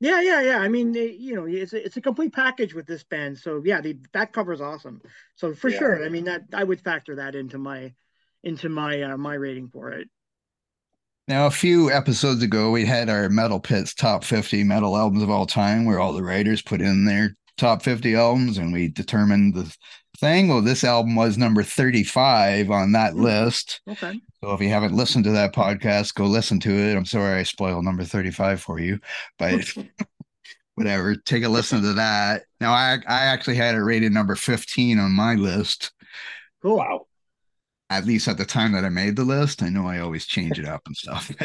[0.00, 0.58] Yeah, yeah, yeah.
[0.58, 3.38] I mean, you know, it's a, it's a complete package with this band.
[3.38, 5.00] So yeah, the back cover is awesome.
[5.36, 5.78] So for yeah.
[5.78, 7.94] sure, I mean that I would factor that into my
[8.42, 10.08] into my uh, my rating for it.
[11.28, 15.30] Now, a few episodes ago, we had our Metal Pits top 50 metal albums of
[15.30, 19.54] all time, where all the writers put in their top 50 albums, and we determined
[19.54, 19.72] the
[20.18, 20.48] thing.
[20.48, 23.22] Well, this album was number 35 on that mm-hmm.
[23.22, 23.80] list.
[23.88, 24.20] Okay.
[24.42, 26.96] So if you haven't listened to that podcast, go listen to it.
[26.96, 28.98] I'm sorry I spoiled number 35 for you,
[29.38, 29.60] but
[30.74, 31.14] whatever.
[31.14, 32.42] Take a listen to that.
[32.60, 35.92] Now I I actually had it rated number 15 on my list.
[36.62, 36.78] Cool.
[36.78, 37.06] Wow.
[37.90, 39.62] At least at the time that I made the list.
[39.62, 41.30] I know I always change it up and stuff.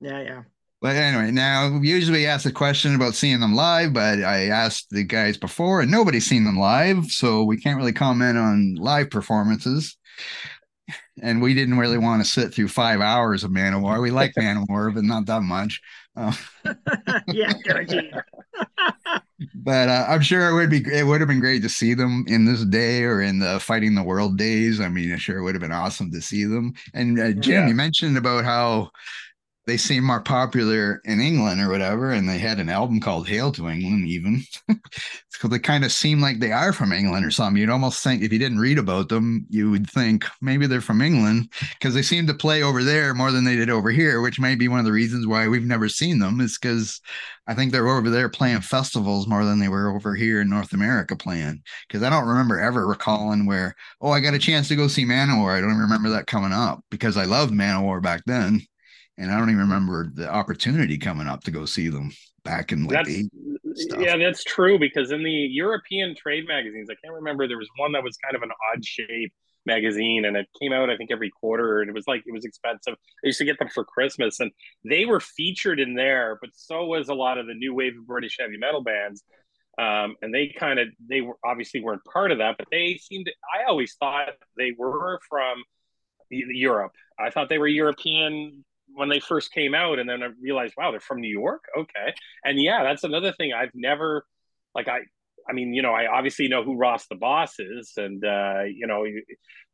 [0.00, 0.42] yeah, yeah.
[0.82, 4.90] But anyway, now usually we ask a question about seeing them live, but I asked
[4.90, 9.08] the guys before and nobody's seen them live, so we can't really comment on live
[9.08, 9.96] performances.
[11.22, 14.02] And we didn't really want to sit through five hours of Manowar.
[14.02, 15.80] We like Manowar, but not that much.
[16.16, 16.32] Uh,
[17.28, 17.52] yeah,
[19.54, 22.24] but uh, I'm sure it would be it would have been great to see them
[22.26, 24.80] in this day or in the fighting the world days.
[24.80, 26.74] I mean, I'm sure it would have been awesome to see them.
[26.92, 27.68] And uh, Jim, yeah.
[27.68, 28.90] you mentioned about how
[29.66, 33.52] they seem more popular in England or whatever, and they had an album called "Hail
[33.52, 34.42] to England." Even
[35.28, 37.60] so, they kind of seem like they are from England or something.
[37.60, 41.00] You'd almost think if you didn't read about them, you would think maybe they're from
[41.00, 44.40] England because they seem to play over there more than they did over here, which
[44.40, 46.40] may be one of the reasons why we've never seen them.
[46.40, 47.00] Is because
[47.46, 50.72] I think they're over there playing festivals more than they were over here in North
[50.72, 51.62] America playing.
[51.86, 55.04] Because I don't remember ever recalling where, oh, I got a chance to go see
[55.04, 55.56] Manowar.
[55.56, 58.66] I don't remember that coming up because I loved Manowar back then
[59.18, 62.12] and I don't even remember the opportunity coming up to go see them
[62.44, 67.14] back in like that's, yeah, that's true because in the European trade magazines, I can't
[67.14, 69.32] remember there was one that was kind of an odd shape
[69.64, 72.44] magazine and it came out I think every quarter and it was like it was
[72.44, 72.94] expensive.
[72.94, 74.50] I used to get them for Christmas and
[74.84, 78.06] they were featured in there, but so was a lot of the new wave of
[78.06, 79.22] British heavy metal bands.
[79.78, 83.30] Um, and they kind of they were obviously weren't part of that, but they seemed
[83.54, 85.62] I always thought they were from
[86.28, 86.92] Europe.
[87.18, 88.64] I thought they were European
[88.94, 91.64] when they first came out, and then I realized, wow, they're from New York.
[91.76, 92.14] Okay,
[92.44, 94.24] and yeah, that's another thing I've never
[94.74, 95.00] like I.
[95.48, 98.86] I mean, you know, I obviously know who Ross the Boss is, and uh, you
[98.86, 99.04] know,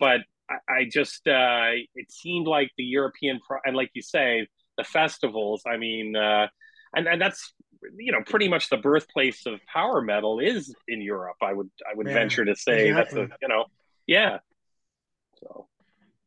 [0.01, 4.47] but I, I just uh, it seemed like the European pro- and like you say,
[4.77, 5.63] the festivals.
[5.67, 6.47] I mean, uh,
[6.95, 7.53] and and that's
[7.99, 11.37] you know pretty much the birthplace of power metal is in Europe.
[11.43, 13.23] I would I would yeah, venture to say exactly.
[13.23, 13.65] that's a you know
[14.07, 14.39] yeah.
[15.41, 15.68] So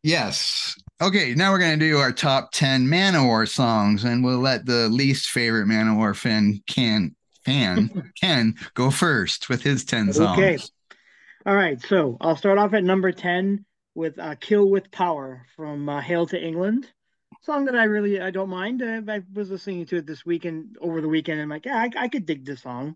[0.03, 0.75] Yes.
[1.01, 4.87] Okay, now we're going to do our top 10 Manowar songs, and we'll let the
[4.89, 10.39] least favorite Manowar fan can fan Ken go first with his 10 songs.
[10.39, 10.57] Okay.
[11.45, 15.89] All right, so I'll start off at number 10 with uh, Kill with Power from
[15.89, 16.87] uh, Hail to England.
[17.41, 18.83] Song that I really I don't mind.
[18.83, 21.77] Uh, I was listening to it this weekend over the weekend and I'm like, yeah,
[21.77, 22.95] I, I could dig this song.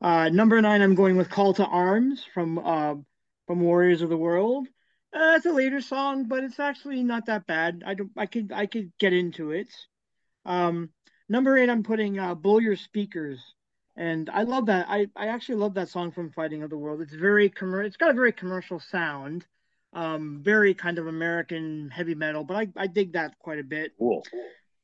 [0.00, 2.94] Uh, number nine, I'm going with Call to Arms from uh,
[3.46, 4.66] from Warriors of the World.
[5.16, 7.82] Uh, it's a later song, but it's actually not that bad.
[7.86, 8.10] I don't.
[8.18, 8.52] I could.
[8.52, 9.70] I could get into it.
[10.44, 10.90] Um,
[11.26, 13.40] number eight, I'm putting uh, "Blow Your Speakers,"
[13.96, 14.86] and I love that.
[14.90, 17.00] I I actually love that song from Fighting of the World.
[17.00, 17.86] It's very commercial.
[17.86, 19.46] It's got a very commercial sound.
[19.94, 23.92] Um, very kind of American heavy metal, but I I dig that quite a bit.
[23.98, 24.22] Cool.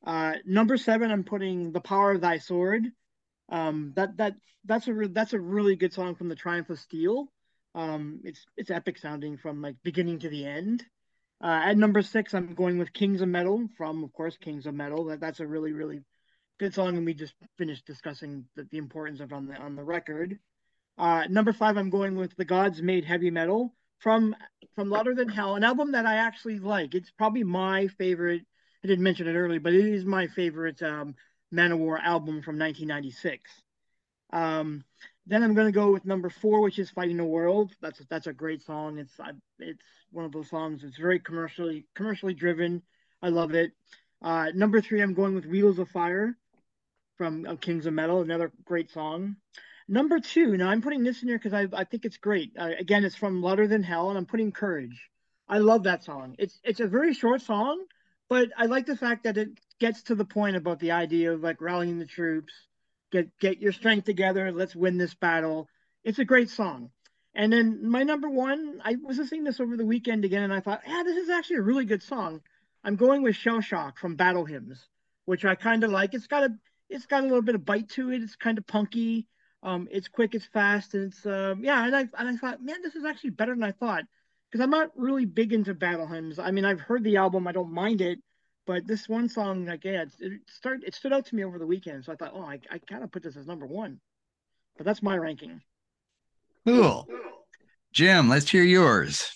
[0.03, 2.87] Uh, number seven, I'm putting "The Power of Thy Sword."
[3.49, 4.33] Um, that that
[4.65, 7.27] that's a re- that's a really good song from the Triumph of Steel.
[7.75, 10.83] Um, it's it's epic sounding from like beginning to the end.
[11.41, 14.73] Uh, at number six, I'm going with Kings of Metal from, of course, Kings of
[14.73, 15.05] Metal.
[15.05, 16.01] That that's a really really
[16.59, 19.83] good song, and we just finished discussing the, the importance of on the on the
[19.83, 20.39] record.
[20.97, 24.35] Uh, number five, I'm going with The Gods Made Heavy Metal from
[24.75, 26.93] from Louder Than Hell, an album that I actually like.
[26.93, 28.43] It's probably my favorite.
[28.83, 31.15] I didn't mention it earlier, but it is my favorite um,
[31.53, 33.62] Manowar album from 1996.
[34.33, 34.83] Um,
[35.27, 38.27] then I'm going to go with number four, which is "Fighting the World." That's that's
[38.27, 38.97] a great song.
[38.97, 39.13] It's
[39.59, 40.83] it's one of those songs.
[40.83, 42.81] It's very commercially commercially driven.
[43.21, 43.71] I love it.
[44.21, 46.35] Uh, number three, I'm going with "Wheels of Fire"
[47.17, 49.37] from uh, Kings of Metal, another great song.
[49.87, 52.53] Number two, now I'm putting this in here because I, I think it's great.
[52.57, 55.09] Uh, again, it's from Louder Than Hell, and I'm putting Courage.
[55.47, 56.35] I love that song.
[56.39, 57.85] It's it's a very short song,
[58.29, 61.41] but I like the fact that it gets to the point about the idea of
[61.41, 62.53] like rallying the troops
[63.13, 64.51] get get your strength together.
[64.51, 65.69] Let's win this battle.
[66.03, 66.89] It's a great song.
[67.35, 70.59] And then my number one, I was listening this over the weekend again, and I
[70.59, 72.41] thought, yeah, this is actually a really good song.
[72.83, 74.87] I'm going with Shell Shock from Battle Hymns,
[75.25, 76.13] which I kind of like.
[76.13, 76.49] It's got a
[76.89, 78.21] it's got a little bit of bite to it.
[78.21, 79.27] It's kind of punky.
[79.61, 81.85] Um, it's quick, it's fast, and it's um, yeah.
[81.85, 84.03] And I and I thought, man, this is actually better than I thought
[84.51, 86.37] because I'm not really big into battle hymns.
[86.37, 88.19] I mean, I've heard the album, I don't mind it,
[88.65, 91.67] but this one song, like, yeah, it, started, it stood out to me over the
[91.67, 92.05] weekend.
[92.05, 93.99] So I thought, oh, I, I kind of put this as number one.
[94.77, 95.61] But that's my ranking.
[96.65, 97.07] Cool.
[97.91, 99.29] Jim, let's hear yours.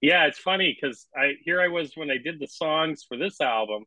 [0.00, 3.40] Yeah, it's funny because I here I was when I did the songs for this
[3.40, 3.84] album.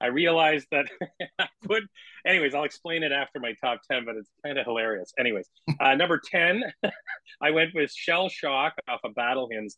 [0.00, 0.86] I realized that
[1.38, 1.84] I put,
[2.26, 5.12] anyways, I'll explain it after my top 10, but it's kind of hilarious.
[5.18, 5.48] Anyways,
[5.80, 6.64] uh, number 10,
[7.40, 9.76] I went with Shell Shock off of Battle Hymns.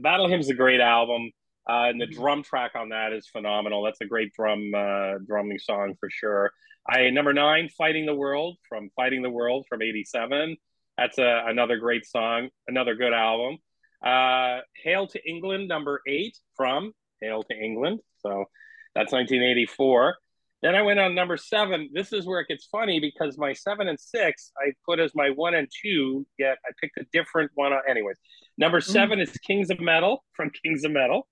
[0.00, 1.30] Battle Hymns is a great album.
[1.68, 2.20] Uh, and the mm-hmm.
[2.20, 3.82] drum track on that is phenomenal.
[3.82, 6.50] That's a great drum uh, drumming song for sure.
[6.88, 10.56] I number nine, "Fighting the World" from "Fighting the World" from '87.
[10.96, 13.58] That's a, another great song, another good album.
[14.04, 18.46] Uh, "Hail to England" number eight from "Hail to England." So
[18.94, 20.16] that's 1984.
[20.62, 21.90] Then I went on number seven.
[21.92, 25.30] This is where it gets funny because my seven and six I put as my
[25.30, 27.72] one and two, yet I picked a different one.
[27.88, 28.16] Anyways,
[28.56, 28.84] number mm.
[28.84, 29.22] seven mm.
[29.22, 31.28] is Kings of Metal from Kings of Metal.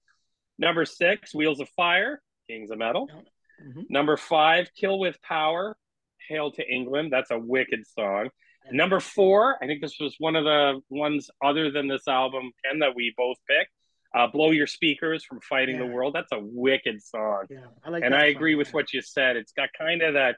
[0.59, 3.09] Number six, Wheels of Fire, Kings of Metal.
[3.63, 3.83] Mm-hmm.
[3.89, 5.77] Number five, Kill with Power,
[6.29, 7.13] Hail to England.
[7.13, 8.31] That's a wicked song.
[8.73, 12.81] Number four, I think this was one of the ones other than this album, Ken,
[12.81, 13.71] that we both picked.
[14.15, 15.83] Uh, Blow Your Speakers from Fighting Yeah.
[15.87, 16.15] the World.
[16.15, 17.45] That's a wicked song.
[17.51, 18.03] Yeah, I like.
[18.03, 18.73] and I song, agree with yeah.
[18.73, 19.37] what you said.
[19.37, 20.37] It's got kind of that.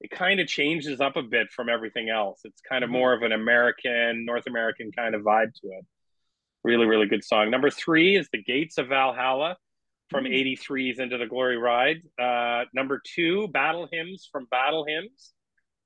[0.00, 2.40] It kind of changes up a bit from everything else.
[2.44, 2.94] It's kind of Mhm.
[2.94, 5.84] more of an American, North American kind of vibe to it.
[6.66, 7.48] Really, really good song.
[7.52, 9.56] Number three is "The Gates of Valhalla"
[10.10, 10.34] from Mm.
[10.34, 12.02] '83's Into the Glory Ride.
[12.18, 15.32] Uh, number two, "Battle Hymns" from Battle Hymns,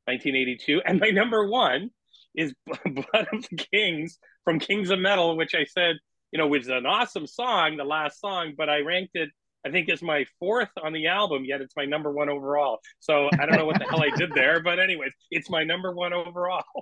[0.07, 1.91] 1982, and my number one
[2.35, 5.97] is "Blood of the Kings" from Kings of Metal, which I said,
[6.33, 9.29] you know, was an awesome song, the last song, but I ranked it
[9.67, 12.81] I think it's my fourth on the album, yet it's my number one overall.
[13.01, 15.93] So I don't know what the hell I did there, but anyways, it's my number
[15.93, 16.65] one overall.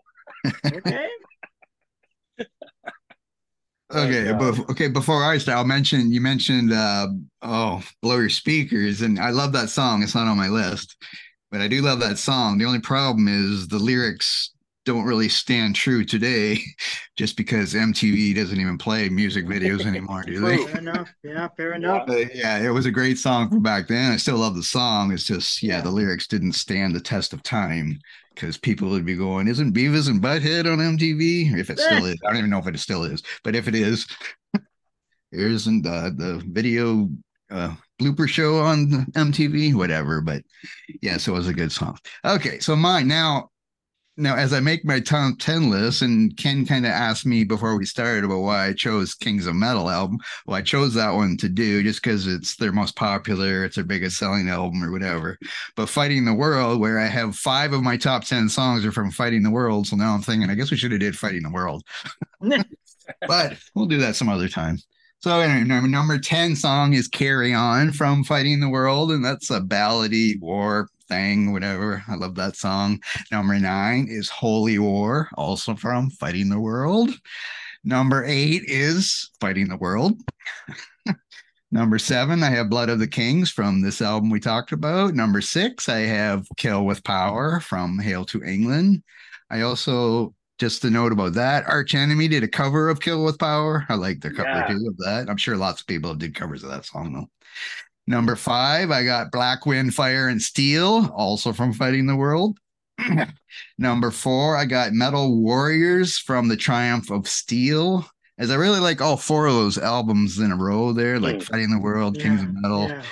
[0.65, 1.09] Okay.
[3.91, 4.89] Okay, uh, but okay.
[4.89, 7.09] Before I start, I'll mention you mentioned uh
[7.43, 10.03] oh, blow your speakers, and I love that song.
[10.03, 10.97] It's not on my list,
[11.51, 12.59] but I do love that song.
[12.59, 14.51] The only problem is the lyrics
[14.89, 16.59] don't really stand true today,
[17.16, 20.57] just because MTV doesn't even play music videos anymore, do they?
[20.64, 21.14] Fair enough.
[21.22, 22.07] Yeah, fair enough.
[22.07, 24.12] But yeah, it was a great song from back then.
[24.12, 25.12] I still love the song.
[25.12, 28.01] It's just yeah, the lyrics didn't stand the test of time
[28.34, 32.16] because people would be going, "Isn't Beavis and Butthead on MTV?" If it still is,
[32.24, 34.07] I don't even know if it still is, but if it is,
[35.32, 37.11] isn't the the video
[37.51, 40.22] uh, blooper show on MTV, whatever.
[40.22, 40.45] But
[41.03, 41.99] yes, it was a good song.
[42.24, 43.51] Okay, so mine now.
[44.21, 47.77] Now, as I make my top 10 list, and Ken kind of asked me before
[47.77, 50.19] we started about why I chose Kings of Metal album.
[50.45, 53.85] Well, I chose that one to do just because it's their most popular, it's their
[53.85, 55.39] biggest selling album or whatever.
[55.77, 59.12] But Fighting the World, where I have five of my top 10 songs are from
[59.12, 59.87] Fighting the World.
[59.87, 61.85] So now I'm thinking, I guess we should have did Fighting the World.
[62.41, 64.79] but we'll do that some other time.
[65.21, 69.51] So anyway, number, number 10 song is Carry On from Fighting the World, and that's
[69.51, 72.03] a ballady war thing, whatever.
[72.09, 73.01] I love that song.
[73.33, 77.11] Number nine is Holy War, also from Fighting the World.
[77.85, 80.21] Number eight is Fighting the World.
[81.71, 85.15] Number seven, I have Blood of the Kings from this album we talked about.
[85.15, 89.03] Number six, I have Kill with Power from Hail to England.
[89.51, 93.39] I also, just a note about that, Arch Enemy did a cover of Kill with
[93.39, 93.85] Power.
[93.91, 94.67] I like the cover Yeah.
[94.67, 95.29] too of that.
[95.29, 97.29] I'm sure lots of people did covers of that song though.
[98.09, 102.59] Number five, I got Black Wind, Fire, and Steel, also from Fighting the World.
[103.79, 108.09] Number four, I got Metal Warriors from the Triumph of Steel.
[108.39, 111.43] As I really like all four of those albums in a row there, like Mm.
[111.43, 113.03] Fighting the World, Kings of Metal, yeah.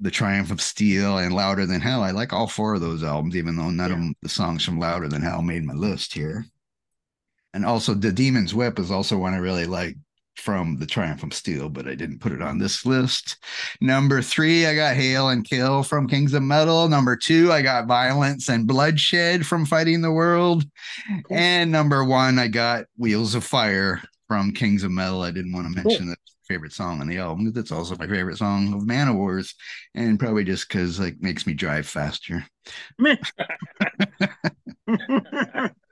[0.00, 2.02] The Triumph of Steel, and Louder Than Hell.
[2.02, 4.04] I like all four of those albums, even though none of Yeah.
[4.04, 6.44] them, the songs from Louder Than Hell made my list here.
[7.54, 9.96] And also, The Demon's Whip is also one I really like
[10.36, 13.38] from The Triumph of Steel, but I didn't put it on this list.
[13.80, 16.88] Number three, I got Hail and Kill from Kings of Metal.
[16.88, 20.64] Number two, I got Violence and Bloodshed from Fighting the World.
[21.30, 25.22] And number one, I got Wheels of Fire from Kings of Metal.
[25.22, 27.52] I didn't want to mention that favorite song on the album.
[27.52, 29.54] That's also my favorite song of Manowar's,
[29.94, 32.46] and probably just because like makes me drive faster.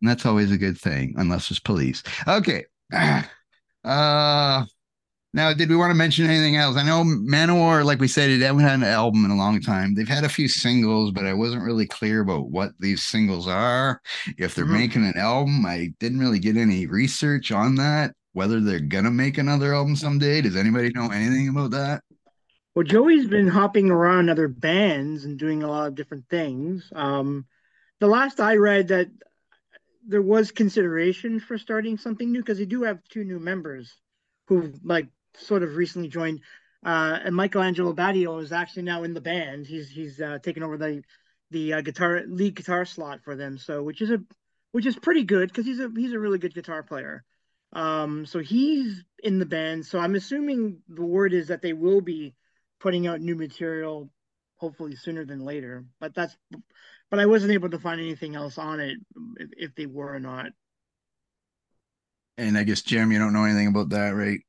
[0.00, 2.02] And that's always a good thing, unless it's police.
[2.26, 2.64] Okay.
[3.82, 4.66] Uh
[5.32, 6.76] now did we want to mention anything else?
[6.76, 9.94] I know Manowar, like we said, it haven't had an album in a long time.
[9.94, 14.02] They've had a few singles, but I wasn't really clear about what these singles are.
[14.36, 14.72] If they're Mhm.
[14.72, 18.14] making an album, I didn't really get any research on that.
[18.34, 20.42] Whether they're gonna make another album someday.
[20.42, 22.02] Does anybody know anything about that?
[22.74, 26.92] Well, Joey's been hopping around other bands and doing a lot of different things.
[26.94, 27.46] Um,
[28.00, 29.08] the last I read that
[30.06, 33.96] there was consideration for starting something new because they do have two new members
[34.46, 36.40] who've like sort of recently joined.
[36.84, 39.66] Uh, and Michael Angelo Batio is actually now in the band.
[39.66, 41.02] He's he's uh, taken over the
[41.50, 43.58] the uh, guitar lead guitar slot for them.
[43.58, 44.18] So which is a
[44.72, 47.24] which is pretty good because he's a he's a really good guitar player.
[47.72, 49.86] Um, so he's in the band.
[49.86, 52.34] So I'm assuming the word is that they will be
[52.80, 54.10] putting out new material
[54.56, 55.84] hopefully sooner than later.
[56.00, 56.36] But that's
[57.10, 58.96] but I wasn't able to find anything else on it
[59.36, 60.52] if, if they were or not.
[62.38, 64.40] And I guess Jim, you don't know anything about that, right?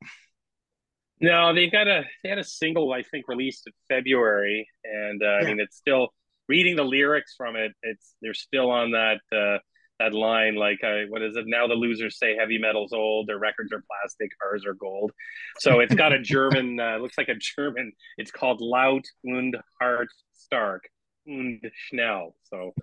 [1.19, 5.39] No, they got a they had a single I think released in February, and uh,
[5.41, 6.09] I mean it's still
[6.47, 7.73] reading the lyrics from it.
[7.83, 9.59] It's they're still on that uh,
[9.99, 11.67] that line like uh, what is it now?
[11.67, 15.11] The losers say heavy metal's old, their records are plastic, ours are gold.
[15.59, 17.91] So it's got a German uh, looks like a German.
[18.17, 20.83] It's called Laut und Hart Stark
[21.27, 22.35] und Schnell.
[22.43, 22.73] So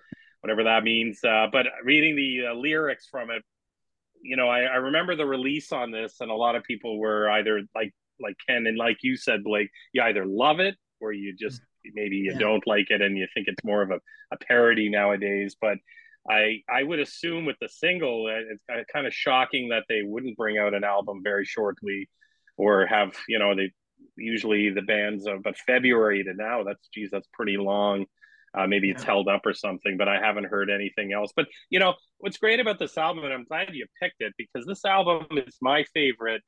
[0.41, 1.19] whatever that means.
[1.23, 3.43] Uh, but reading the uh, lyrics from it,
[4.21, 7.29] you know, I, I remember the release on this, and a lot of people were
[7.29, 11.33] either like like Ken and like you said, Blake, you either love it or you
[11.33, 11.61] just
[11.93, 12.39] maybe you Yeah.
[12.39, 13.99] don't like it and you think it's more of a,
[14.31, 15.55] a parody nowadays.
[15.59, 15.77] But
[16.29, 20.57] I I would assume with the single, it's kind of shocking that they wouldn't bring
[20.57, 22.09] out an album very shortly,
[22.57, 23.71] or have you know they
[24.17, 28.05] usually the bands of but February to now that's geez that's pretty long.
[28.57, 31.31] Uh, maybe it's held up or something, but I haven't heard anything else.
[31.35, 34.65] But you know what's great about this album, and I'm glad you picked it because
[34.65, 36.41] this album is my favorite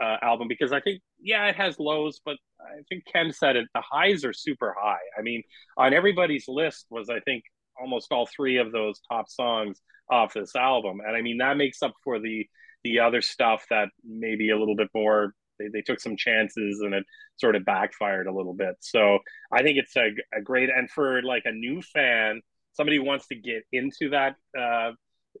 [0.00, 3.66] uh, album because I think yeah it has lows, but I think Ken said it
[3.74, 4.98] the highs are super high.
[5.18, 5.42] I mean
[5.76, 7.42] on everybody's list was I think
[7.80, 9.80] almost all three of those top songs
[10.10, 12.46] off this album, and I mean that makes up for the
[12.84, 16.94] the other stuff that maybe a little bit more they, they took some chances and
[16.94, 17.04] it
[17.36, 18.76] sort of backfired a little bit.
[18.80, 19.18] So
[19.52, 22.40] I think it's a, a great and for like a new fan,
[22.72, 24.92] somebody who wants to get into that uh,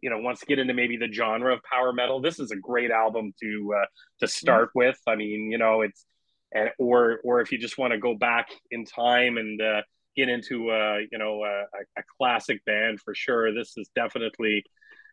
[0.02, 2.56] you know wants to get into maybe the genre of power metal this is a
[2.56, 3.86] great album to uh,
[4.20, 4.78] to start mm-hmm.
[4.80, 6.04] with i mean you know it's
[6.52, 9.82] and or or if you just want to go back in time and uh,
[10.16, 11.62] get into uh you know a,
[11.98, 14.64] a classic band for sure this is definitely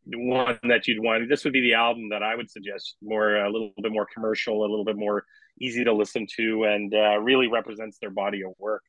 [0.07, 3.51] one that you'd want this would be the album that i would suggest more a
[3.51, 5.25] little bit more commercial a little bit more
[5.59, 8.83] easy to listen to and uh, really represents their body of work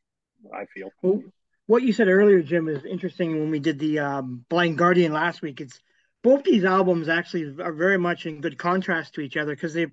[0.55, 1.23] i feel well,
[1.67, 5.43] what you said earlier jim is interesting when we did the um, blind guardian last
[5.43, 5.81] week it's
[6.23, 9.87] both these albums actually are very much in good contrast to each other because they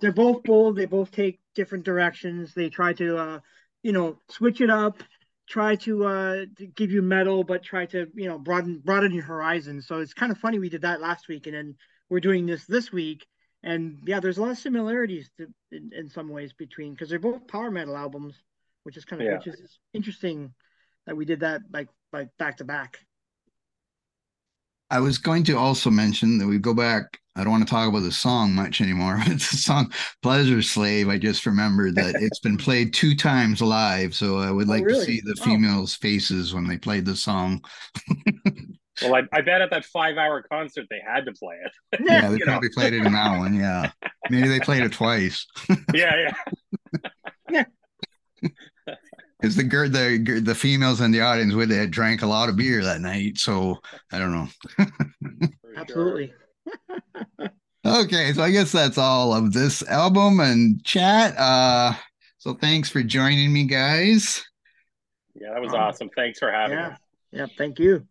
[0.00, 0.76] they're both bold.
[0.76, 2.54] They both take different directions.
[2.54, 3.40] They try to uh,
[3.82, 5.02] you know switch it up,
[5.48, 9.24] try to, uh, to give you metal, but try to you know broaden broaden your
[9.24, 9.80] horizon.
[9.80, 11.74] So it's kind of funny we did that last week, and then
[12.08, 13.26] we're doing this this week.
[13.62, 17.18] And yeah, there's a lot of similarities to, in, in some ways between because they're
[17.18, 18.34] both power metal albums,
[18.84, 19.52] which is kind of yeah.
[19.52, 20.54] is interesting
[21.06, 22.98] that we did that like like back to back.
[24.90, 27.18] I was going to also mention that we go back.
[27.38, 29.18] I don't want to talk about the song much anymore.
[29.24, 31.08] But it's the song Pleasure Slave.
[31.08, 34.14] I just remembered that it's been played two times live.
[34.14, 34.98] So I would oh, like oh, really?
[34.98, 35.44] to see the oh.
[35.44, 37.64] females' faces when they played the song.
[39.02, 42.00] well, I, I, bet at that five hour concert they had to play it.
[42.04, 42.74] yeah, they probably know.
[42.74, 43.54] played it in that one.
[43.54, 43.90] Yeah.
[44.30, 45.46] Maybe they played it twice.
[45.94, 46.32] yeah, yeah.
[47.50, 47.64] yeah
[49.40, 52.82] because the the the females in the audience would have drank a lot of beer
[52.82, 53.38] that night.
[53.38, 53.78] So
[54.12, 54.86] I don't know.
[55.76, 56.32] Absolutely.
[57.88, 61.36] Okay, so I guess that's all of this album and chat.
[61.38, 61.92] Uh,
[62.38, 64.44] so thanks for joining me, guys.
[65.34, 66.10] Yeah, that was um, awesome.
[66.16, 66.88] Thanks for having yeah.
[66.88, 66.98] us.
[67.30, 68.06] Yeah, thank you.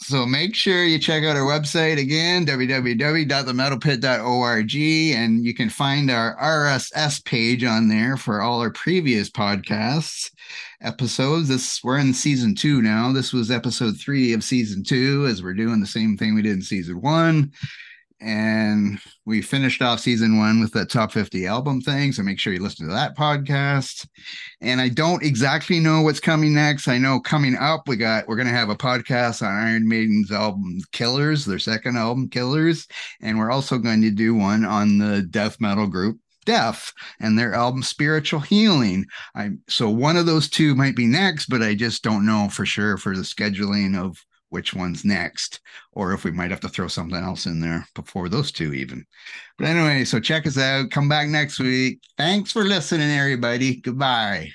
[0.00, 6.36] So make sure you check out our website again, www.themetalpit.org, and you can find our
[6.36, 10.32] RSS page on there for all our previous podcasts
[10.80, 11.48] episodes.
[11.48, 13.12] This we're in season two now.
[13.12, 16.52] This was episode three of season two, as we're doing the same thing we did
[16.52, 17.52] in season one
[18.24, 22.52] and we finished off season one with the top 50 album thing so make sure
[22.52, 24.06] you listen to that podcast.
[24.60, 26.88] And i don't exactly know what's coming next.
[26.88, 30.78] I know coming up we got we're to have a podcast on iron maiden's album
[30.92, 32.88] killers their second album killers.
[33.20, 37.54] And we're also going to do one on the death metal group death and their
[37.54, 39.06] album spiritual healing.
[39.34, 42.64] I so one of those two might be next but i just don't know for
[42.64, 44.24] sure for the scheduling of
[44.54, 45.58] which one's next,
[45.94, 49.04] or if we might have to throw something else in there before those two, even.
[49.58, 50.92] But anyway, so check us out.
[50.92, 51.98] Come back next week.
[52.16, 53.80] Thanks for listening, everybody.
[53.80, 54.52] Goodbye.